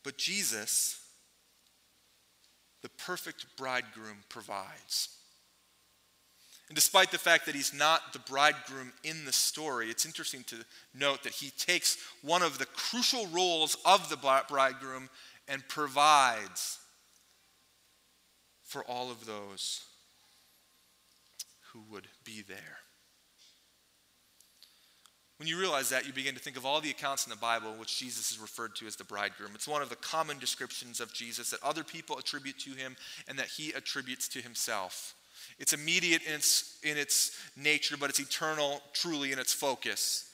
But 0.04 0.18
Jesus, 0.18 1.02
the 2.82 2.90
perfect 2.90 3.46
bridegroom, 3.58 4.18
provides. 4.30 5.15
And 6.68 6.76
despite 6.76 7.12
the 7.12 7.18
fact 7.18 7.46
that 7.46 7.56
he's 7.56 7.74
not 7.74 8.12
the 8.12 8.20
bridegroom 8.20 8.92
in 9.04 9.26
the 9.26 9.34
story, 9.34 9.90
it's 9.90 10.06
interesting 10.06 10.44
to 10.46 10.66
note 10.96 11.24
that 11.24 11.34
he 11.34 11.52
takes 11.52 11.98
one 12.24 12.42
of 12.42 12.58
the 12.58 12.66
crucial 12.66 13.28
roles 13.28 13.78
of 13.86 14.10
the 14.10 14.18
bridegroom 14.18 15.10
and 15.48 15.68
provides 15.68 16.80
for 18.64 18.84
all 18.86 19.12
of 19.12 19.26
those 19.28 19.84
who 21.72 21.84
would 21.92 22.08
be 22.24 22.42
there. 22.42 22.80
When 25.38 25.50
you 25.50 25.60
realize 25.60 25.90
that, 25.90 26.08
you 26.08 26.14
begin 26.14 26.34
to 26.34 26.40
think 26.40 26.56
of 26.56 26.66
all 26.66 26.80
the 26.80 26.90
accounts 26.90 27.26
in 27.26 27.30
the 27.30 27.36
Bible 27.36 27.74
in 27.74 27.80
which 27.80 28.00
Jesus 28.00 28.32
is 28.32 28.40
referred 28.40 28.76
to 28.78 28.88
as 28.88 28.96
the 28.96 29.04
bridegroom. 29.04 29.52
It's 29.54 29.68
one 29.68 29.82
of 29.82 29.90
the 29.90 29.98
common 29.98 30.40
descriptions 30.40 31.02
of 31.02 31.14
Jesus 31.14 31.50
that 31.50 31.62
other 31.62 31.84
people 31.84 32.18
attribute 32.18 32.58
to 32.60 32.72
him 32.72 32.96
and 33.28 33.38
that 33.38 33.48
he 33.48 33.74
attributes 33.74 34.30
to 34.30 34.42
himself. 34.42 35.14
It's 35.60 35.74
immediate 35.74 36.22
in 36.24 36.34
its, 36.34 36.80
in 36.84 36.98
its 36.98 37.38
nature, 37.56 37.98
but 37.98 38.10
it's 38.10 38.20
eternal 38.20 38.82
truly 38.94 39.32
in 39.32 39.40
its 39.40 39.54
focus. 39.54 40.32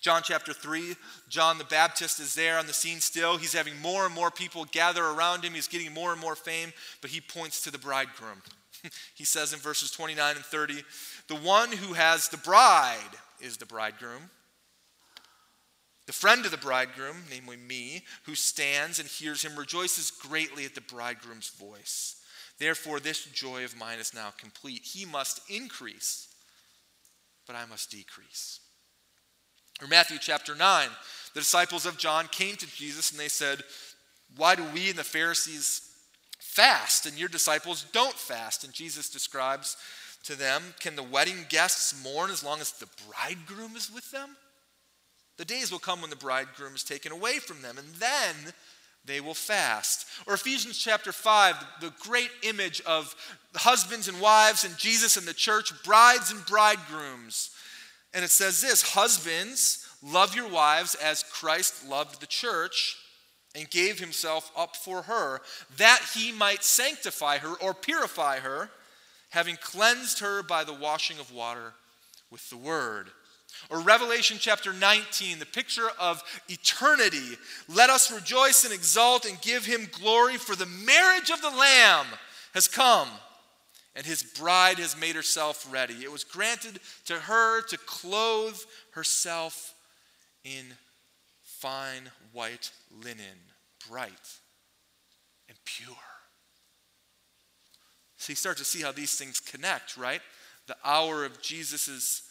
John 0.00 0.20
chapter 0.22 0.52
3, 0.52 0.96
John 1.30 1.56
the 1.56 1.64
Baptist 1.64 2.20
is 2.20 2.34
there 2.34 2.58
on 2.58 2.66
the 2.66 2.74
scene 2.74 3.00
still. 3.00 3.38
He's 3.38 3.54
having 3.54 3.80
more 3.80 4.04
and 4.04 4.14
more 4.14 4.30
people 4.30 4.66
gather 4.66 5.02
around 5.02 5.44
him. 5.44 5.54
He's 5.54 5.66
getting 5.66 5.94
more 5.94 6.12
and 6.12 6.20
more 6.20 6.36
fame, 6.36 6.74
but 7.00 7.10
he 7.10 7.22
points 7.22 7.62
to 7.62 7.70
the 7.70 7.78
bridegroom. 7.78 8.42
he 9.14 9.24
says 9.24 9.54
in 9.54 9.60
verses 9.60 9.90
29 9.90 10.36
and 10.36 10.44
30, 10.44 10.82
The 11.28 11.36
one 11.36 11.72
who 11.72 11.94
has 11.94 12.28
the 12.28 12.36
bride 12.36 12.98
is 13.40 13.56
the 13.56 13.64
bridegroom. 13.64 14.28
The 16.06 16.12
friend 16.12 16.44
of 16.44 16.50
the 16.50 16.58
bridegroom, 16.58 17.16
namely 17.30 17.56
me, 17.56 18.04
who 18.24 18.34
stands 18.34 18.98
and 18.98 19.08
hears 19.08 19.42
him, 19.42 19.56
rejoices 19.56 20.10
greatly 20.10 20.66
at 20.66 20.74
the 20.74 20.82
bridegroom's 20.82 21.48
voice. 21.48 22.16
Therefore, 22.58 23.00
this 23.00 23.24
joy 23.24 23.64
of 23.64 23.76
mine 23.76 23.98
is 23.98 24.14
now 24.14 24.32
complete. 24.38 24.82
He 24.84 25.04
must 25.04 25.40
increase, 25.50 26.28
but 27.46 27.56
I 27.56 27.66
must 27.66 27.90
decrease. 27.90 28.60
Or 29.82 29.88
Matthew 29.88 30.18
chapter 30.20 30.54
9, 30.54 30.88
the 31.34 31.40
disciples 31.40 31.84
of 31.84 31.98
John 31.98 32.28
came 32.28 32.56
to 32.56 32.76
Jesus 32.76 33.10
and 33.10 33.18
they 33.18 33.28
said, 33.28 33.64
Why 34.36 34.54
do 34.54 34.64
we 34.72 34.88
and 34.90 34.98
the 34.98 35.04
Pharisees 35.04 35.90
fast 36.38 37.06
and 37.06 37.18
your 37.18 37.28
disciples 37.28 37.84
don't 37.92 38.14
fast? 38.14 38.62
And 38.62 38.72
Jesus 38.72 39.10
describes 39.10 39.76
to 40.24 40.36
them, 40.36 40.62
Can 40.78 40.94
the 40.94 41.02
wedding 41.02 41.46
guests 41.48 42.04
mourn 42.04 42.30
as 42.30 42.44
long 42.44 42.60
as 42.60 42.70
the 42.72 42.88
bridegroom 43.08 43.74
is 43.74 43.90
with 43.92 44.10
them? 44.12 44.36
The 45.36 45.44
days 45.44 45.72
will 45.72 45.80
come 45.80 46.00
when 46.00 46.10
the 46.10 46.16
bridegroom 46.16 46.76
is 46.76 46.84
taken 46.84 47.10
away 47.10 47.40
from 47.40 47.60
them, 47.60 47.76
and 47.76 47.88
then 47.96 48.52
they 49.04 49.20
will 49.20 49.34
fast. 49.34 50.06
Or 50.26 50.34
Ephesians 50.34 50.78
chapter 50.78 51.12
5, 51.12 51.56
the 51.80 51.92
great 52.00 52.30
image 52.42 52.80
of 52.82 53.14
husbands 53.54 54.08
and 54.08 54.20
wives 54.20 54.64
and 54.64 54.76
Jesus 54.78 55.16
and 55.16 55.26
the 55.26 55.34
church, 55.34 55.72
brides 55.84 56.30
and 56.30 56.44
bridegrooms. 56.46 57.50
And 58.12 58.24
it 58.24 58.30
says 58.30 58.60
this 58.60 58.82
Husbands, 58.82 59.86
love 60.02 60.34
your 60.34 60.48
wives 60.48 60.94
as 60.94 61.22
Christ 61.24 61.86
loved 61.88 62.20
the 62.20 62.26
church 62.26 62.96
and 63.54 63.70
gave 63.70 64.00
himself 64.00 64.50
up 64.56 64.74
for 64.74 65.02
her, 65.02 65.40
that 65.76 66.00
he 66.14 66.32
might 66.32 66.64
sanctify 66.64 67.38
her 67.38 67.54
or 67.60 67.74
purify 67.74 68.40
her, 68.40 68.70
having 69.30 69.56
cleansed 69.56 70.20
her 70.20 70.42
by 70.42 70.64
the 70.64 70.74
washing 70.74 71.18
of 71.18 71.32
water 71.32 71.74
with 72.30 72.48
the 72.50 72.56
word 72.56 73.10
or 73.70 73.80
Revelation 73.80 74.36
chapter 74.40 74.72
19, 74.72 75.38
the 75.38 75.46
picture 75.46 75.88
of 75.98 76.22
eternity. 76.48 77.36
Let 77.68 77.90
us 77.90 78.12
rejoice 78.12 78.64
and 78.64 78.72
exult 78.72 79.24
and 79.24 79.40
give 79.40 79.64
him 79.64 79.88
glory, 80.00 80.36
for 80.36 80.56
the 80.56 80.66
marriage 80.66 81.30
of 81.30 81.40
the 81.40 81.50
Lamb 81.50 82.06
has 82.52 82.68
come, 82.68 83.08
and 83.96 84.04
his 84.06 84.22
bride 84.22 84.78
has 84.78 84.98
made 84.98 85.16
herself 85.16 85.66
ready. 85.72 85.94
It 86.02 86.12
was 86.12 86.24
granted 86.24 86.80
to 87.06 87.14
her 87.14 87.62
to 87.62 87.78
clothe 87.78 88.58
herself 88.92 89.74
in 90.44 90.64
fine 91.42 92.10
white 92.32 92.70
linen, 93.02 93.38
bright 93.88 94.38
and 95.48 95.56
pure. 95.64 95.96
So 98.16 98.30
you 98.32 98.36
start 98.36 98.56
to 98.58 98.64
see 98.64 98.80
how 98.80 98.92
these 98.92 99.16
things 99.16 99.40
connect, 99.40 99.96
right? 99.96 100.20
The 100.66 100.76
hour 100.84 101.24
of 101.24 101.42
Jesus' 101.42 102.22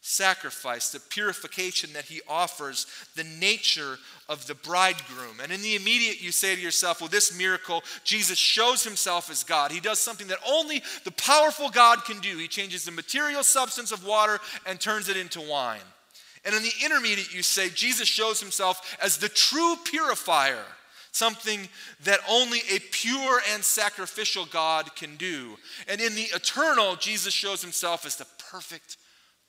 sacrifice, 0.00 0.90
the 0.90 1.00
purification 1.00 1.92
that 1.92 2.06
he 2.06 2.20
offers, 2.28 2.86
the 3.16 3.24
nature 3.24 3.98
of 4.28 4.46
the 4.46 4.54
bridegroom. 4.54 5.40
And 5.42 5.52
in 5.52 5.60
the 5.60 5.76
immediate, 5.76 6.22
you 6.22 6.32
say 6.32 6.54
to 6.54 6.60
yourself, 6.60 7.00
well, 7.00 7.08
this 7.08 7.36
miracle, 7.36 7.82
Jesus 8.02 8.38
shows 8.38 8.82
himself 8.82 9.30
as 9.30 9.44
God. 9.44 9.72
He 9.72 9.80
does 9.80 9.98
something 9.98 10.28
that 10.28 10.38
only 10.48 10.82
the 11.04 11.10
powerful 11.12 11.68
God 11.68 12.04
can 12.04 12.20
do. 12.20 12.38
He 12.38 12.48
changes 12.48 12.84
the 12.84 12.92
material 12.92 13.42
substance 13.42 13.92
of 13.92 14.06
water 14.06 14.40
and 14.66 14.80
turns 14.80 15.08
it 15.08 15.16
into 15.16 15.40
wine. 15.40 15.80
And 16.44 16.54
in 16.54 16.62
the 16.62 16.72
intermediate, 16.82 17.34
you 17.34 17.42
say, 17.42 17.68
Jesus 17.68 18.08
shows 18.08 18.40
himself 18.40 18.96
as 19.02 19.18
the 19.18 19.28
true 19.28 19.76
purifier 19.84 20.64
something 21.12 21.68
that 22.04 22.20
only 22.28 22.60
a 22.70 22.78
pure 22.92 23.40
and 23.52 23.62
sacrificial 23.62 24.46
God 24.46 24.94
can 24.94 25.16
do. 25.16 25.56
And 25.88 26.00
in 26.00 26.14
the 26.14 26.28
eternal, 26.34 26.96
Jesus 26.96 27.34
shows 27.34 27.62
himself 27.62 28.06
as 28.06 28.16
the 28.16 28.26
perfect 28.50 28.96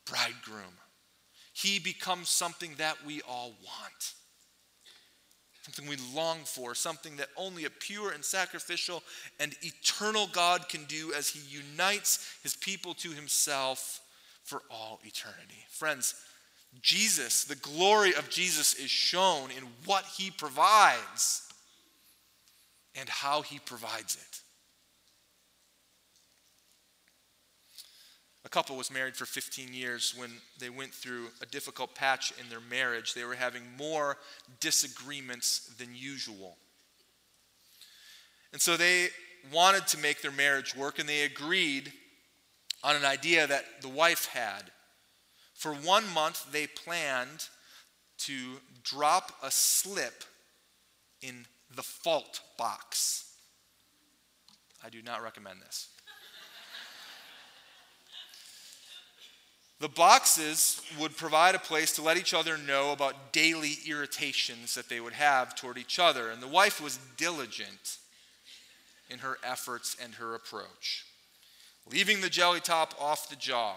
bridegroom. 0.06 0.78
He 1.54 1.80
becomes 1.80 2.30
something 2.30 2.74
that 2.78 2.98
we 3.06 3.22
all 3.22 3.54
want, 3.64 4.14
something 5.64 5.88
we 5.88 5.98
long 6.16 6.40
for, 6.46 6.74
something 6.74 7.18
that 7.18 7.30
only 7.36 7.66
a 7.66 7.70
pure 7.70 8.12
and 8.12 8.24
sacrificial 8.24 9.04
and 9.40 9.54
eternal 9.62 10.28
God 10.32 10.70
can 10.70 10.86
do 10.86 11.14
as 11.14 11.30
he 11.30 11.40
unites 11.56 12.38
his 12.42 12.56
people 12.56 12.94
to 12.96 13.12
himself 13.12 14.02
for 14.44 14.64
all 14.72 15.00
eternity. 15.04 15.66
Friends, 15.70 16.16
Jesus, 16.82 17.44
the 17.44 17.56
glory 17.56 18.14
of 18.16 18.30
Jesus 18.30 18.76
is 18.76 18.90
shown 18.90 19.52
in 19.52 19.64
what 19.86 20.06
he 20.18 20.32
provides 20.32 21.48
and 22.96 23.10
how 23.10 23.42
he 23.42 23.60
provides 23.60 24.16
it. 24.16 24.42
Couple 28.52 28.76
was 28.76 28.92
married 28.92 29.16
for 29.16 29.26
15 29.26 29.74
years 29.74 30.14
when 30.18 30.30
they 30.60 30.70
went 30.70 30.94
through 30.94 31.28
a 31.42 31.46
difficult 31.46 31.96
patch 31.96 32.34
in 32.40 32.50
their 32.50 32.60
marriage. 32.60 33.14
They 33.14 33.24
were 33.24 33.36
having 33.36 33.64
more 33.78 34.18
disagreements 34.60 35.72
than 35.78 35.96
usual. 35.96 36.58
And 38.52 38.62
so 38.62 38.76
they 38.76 39.08
wanted 39.52 39.88
to 39.88 39.98
make 39.98 40.22
their 40.22 40.32
marriage 40.32 40.76
work, 40.76 41.00
and 41.00 41.08
they 41.08 41.24
agreed 41.24 41.94
on 42.84 42.96
an 42.96 43.06
idea 43.06 43.48
that 43.48 43.82
the 43.82 43.88
wife 43.88 44.26
had. 44.26 44.72
For 45.54 45.74
one 45.74 46.04
month, 46.14 46.52
they 46.52 46.68
planned 46.68 47.48
to 48.20 48.58
drop 48.84 49.32
a 49.42 49.50
slip 49.50 50.24
in 51.22 51.46
the 51.76 51.84
fault 51.84 52.42
box. 52.58 53.34
I 54.84 54.90
do 54.90 55.02
not 55.02 55.24
recommend 55.24 55.62
this. 55.62 55.90
The 59.82 59.89
boxes 59.89 60.80
would 61.00 61.17
provide 61.17 61.56
a 61.56 61.60
place 61.60 61.91
to 61.94 62.04
let 62.04 62.15
each 62.15 62.36
other 62.36 62.56
know 62.56 62.91
about 62.91 63.34
daily 63.34 63.78
irritations 63.88 64.76
that 64.76 64.89
they 64.89 65.00
would 65.00 65.13
have 65.13 65.56
toward 65.56 65.80
each 65.80 65.98
other. 65.98 66.30
And 66.30 66.39
the 66.39 66.48
wife 66.48 66.80
was 66.80 67.00
diligent 67.17 67.98
in 69.10 69.20
her 69.20 69.39
efforts 69.44 69.98
and 70.00 70.13
her 70.13 70.36
approach. 70.36 71.08
Leaving 71.91 72.22
the 72.22 72.30
jelly 72.30 72.60
top 72.60 72.94
off 73.02 73.28
the 73.28 73.36
jar, 73.36 73.76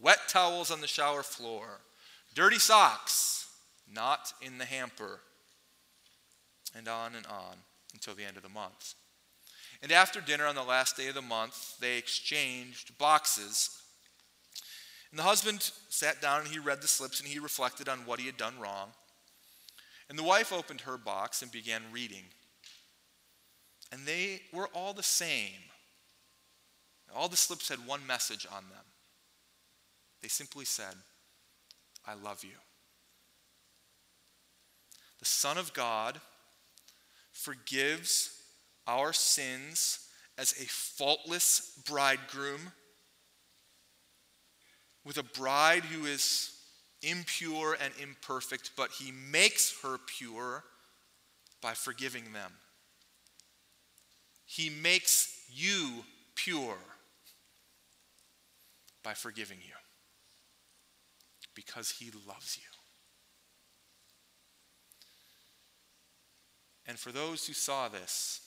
wet 0.00 0.20
towels 0.28 0.70
on 0.70 0.80
the 0.80 0.86
shower 0.86 1.24
floor, 1.24 1.80
dirty 2.36 2.60
socks 2.60 3.48
not 3.92 4.32
in 4.40 4.58
the 4.58 4.64
hamper, 4.66 5.18
and 6.76 6.86
on 6.86 7.16
and 7.16 7.26
on 7.26 7.56
until 7.92 8.14
the 8.14 8.24
end 8.24 8.36
of 8.36 8.44
the 8.44 8.48
month. 8.48 8.94
And 9.82 9.90
after 9.90 10.20
dinner 10.20 10.46
on 10.46 10.54
the 10.54 10.62
last 10.62 10.96
day 10.96 11.08
of 11.08 11.16
the 11.16 11.22
month, 11.22 11.76
they 11.80 11.98
exchanged 11.98 12.96
boxes 12.98 13.82
and 15.10 15.18
the 15.18 15.24
husband 15.24 15.70
sat 15.88 16.20
down 16.20 16.40
and 16.40 16.48
he 16.48 16.58
read 16.58 16.82
the 16.82 16.88
slips 16.88 17.20
and 17.20 17.28
he 17.28 17.38
reflected 17.38 17.88
on 17.88 18.00
what 18.00 18.20
he 18.20 18.26
had 18.26 18.36
done 18.36 18.58
wrong. 18.60 18.90
And 20.08 20.18
the 20.18 20.24
wife 20.24 20.52
opened 20.52 20.82
her 20.82 20.98
box 20.98 21.42
and 21.42 21.50
began 21.50 21.82
reading. 21.92 22.24
And 23.90 24.06
they 24.06 24.42
were 24.52 24.68
all 24.74 24.92
the 24.92 25.02
same. 25.02 25.60
All 27.14 27.28
the 27.28 27.36
slips 27.36 27.68
had 27.68 27.86
one 27.86 28.06
message 28.06 28.46
on 28.46 28.64
them. 28.68 28.84
They 30.20 30.28
simply 30.28 30.64
said, 30.64 30.94
I 32.06 32.14
love 32.14 32.44
you. 32.44 32.56
The 35.18 35.24
Son 35.24 35.56
of 35.56 35.72
God 35.72 36.20
forgives 37.32 38.42
our 38.86 39.12
sins 39.12 40.06
as 40.36 40.52
a 40.52 40.66
faultless 40.66 41.80
bridegroom 41.86 42.72
with 45.08 45.16
a 45.16 45.22
bride 45.22 45.84
who 45.84 46.04
is 46.04 46.52
impure 47.02 47.78
and 47.82 47.94
imperfect, 47.98 48.72
but 48.76 48.90
he 48.90 49.10
makes 49.10 49.74
her 49.82 49.96
pure 50.06 50.62
by 51.62 51.72
forgiving 51.72 52.34
them. 52.34 52.52
He 54.44 54.68
makes 54.68 55.34
you 55.50 56.04
pure 56.34 56.76
by 59.02 59.14
forgiving 59.14 59.56
you 59.66 59.74
because 61.54 61.90
he 61.90 62.10
loves 62.28 62.58
you. 62.58 62.68
And 66.86 66.98
for 66.98 67.12
those 67.12 67.46
who 67.46 67.54
saw 67.54 67.88
this, 67.88 68.42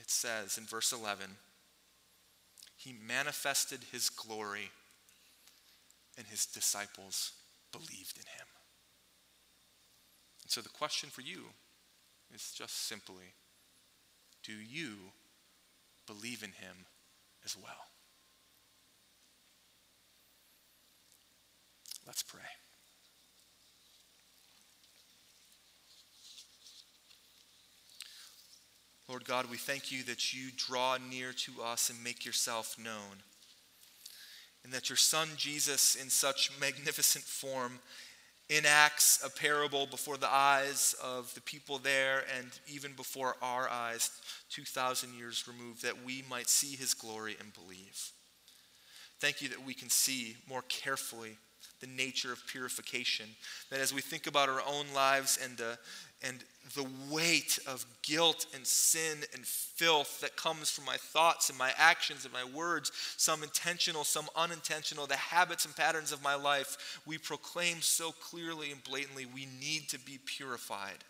it 0.00 0.10
says 0.10 0.58
in 0.58 0.64
verse 0.64 0.92
11, 0.92 1.26
he 2.76 2.92
manifested 3.06 3.78
his 3.92 4.10
glory 4.10 4.72
and 6.16 6.26
his 6.26 6.46
disciples 6.46 7.32
believed 7.72 8.16
in 8.16 8.24
him. 8.24 8.46
And 10.42 10.50
so 10.50 10.60
the 10.60 10.68
question 10.68 11.10
for 11.10 11.22
you 11.22 11.44
is 12.34 12.52
just 12.52 12.86
simply 12.86 13.34
do 14.42 14.52
you 14.52 14.96
believe 16.06 16.42
in 16.42 16.50
him 16.50 16.86
as 17.44 17.56
well? 17.56 17.88
Let's 22.06 22.22
pray. 22.22 22.40
Lord 29.08 29.24
God, 29.24 29.50
we 29.50 29.56
thank 29.56 29.92
you 29.92 30.02
that 30.04 30.34
you 30.34 30.50
draw 30.56 30.98
near 31.10 31.32
to 31.32 31.62
us 31.62 31.90
and 31.90 32.02
make 32.02 32.26
yourself 32.26 32.76
known 32.78 33.22
and 34.64 34.72
that 34.72 34.88
your 34.88 34.96
son 34.96 35.28
Jesus, 35.36 35.94
in 35.94 36.08
such 36.08 36.50
magnificent 36.58 37.24
form, 37.24 37.78
enacts 38.50 39.24
a 39.24 39.30
parable 39.30 39.86
before 39.86 40.16
the 40.16 40.32
eyes 40.32 40.94
of 41.02 41.32
the 41.34 41.40
people 41.40 41.78
there 41.78 42.24
and 42.38 42.48
even 42.66 42.92
before 42.92 43.36
our 43.40 43.68
eyes, 43.70 44.10
2,000 44.50 45.14
years 45.14 45.46
removed, 45.48 45.82
that 45.82 46.04
we 46.04 46.24
might 46.28 46.48
see 46.48 46.76
his 46.76 46.94
glory 46.94 47.36
and 47.40 47.52
believe. 47.54 48.10
Thank 49.20 49.40
you 49.40 49.48
that 49.48 49.64
we 49.64 49.74
can 49.74 49.88
see 49.88 50.36
more 50.48 50.62
carefully 50.68 51.38
the 51.80 51.86
nature 51.86 52.32
of 52.32 52.46
purification. 52.46 53.26
That 53.70 53.80
as 53.80 53.92
we 53.92 54.00
think 54.00 54.26
about 54.26 54.48
our 54.48 54.62
own 54.66 54.86
lives 54.94 55.38
and 55.42 55.56
the, 55.56 55.78
and 56.24 56.42
the 56.74 56.86
weight 57.10 57.58
of 57.66 57.84
guilt 58.02 58.46
and 58.54 58.66
sin 58.66 59.18
and 59.34 59.44
filth 59.44 60.20
that 60.20 60.36
comes 60.36 60.70
from 60.70 60.86
my 60.86 60.96
thoughts 60.96 61.50
and 61.50 61.58
my 61.58 61.72
actions 61.76 62.24
and 62.24 62.32
my 62.32 62.44
words, 62.44 62.90
some 63.16 63.42
intentional, 63.42 64.02
some 64.02 64.28
unintentional, 64.34 65.06
the 65.06 65.16
habits 65.16 65.66
and 65.66 65.76
patterns 65.76 66.10
of 66.10 66.22
my 66.22 66.34
life, 66.34 67.00
we 67.06 67.18
proclaim 67.18 67.82
so 67.82 68.12
clearly 68.12 68.72
and 68.72 68.82
blatantly 68.82 69.26
we 69.26 69.46
need 69.60 69.88
to 69.90 69.98
be 69.98 70.18
purified. 70.24 71.04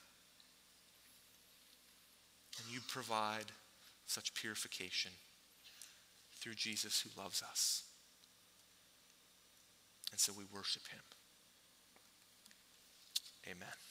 And 2.58 2.74
you 2.74 2.80
provide 2.88 3.46
such 4.06 4.34
purification 4.34 5.12
through 6.40 6.54
Jesus 6.54 7.00
who 7.00 7.20
loves 7.20 7.42
us. 7.42 7.84
And 10.10 10.20
so 10.20 10.32
we 10.36 10.44
worship 10.52 10.82
him. 10.88 11.00
Amen. 13.46 13.83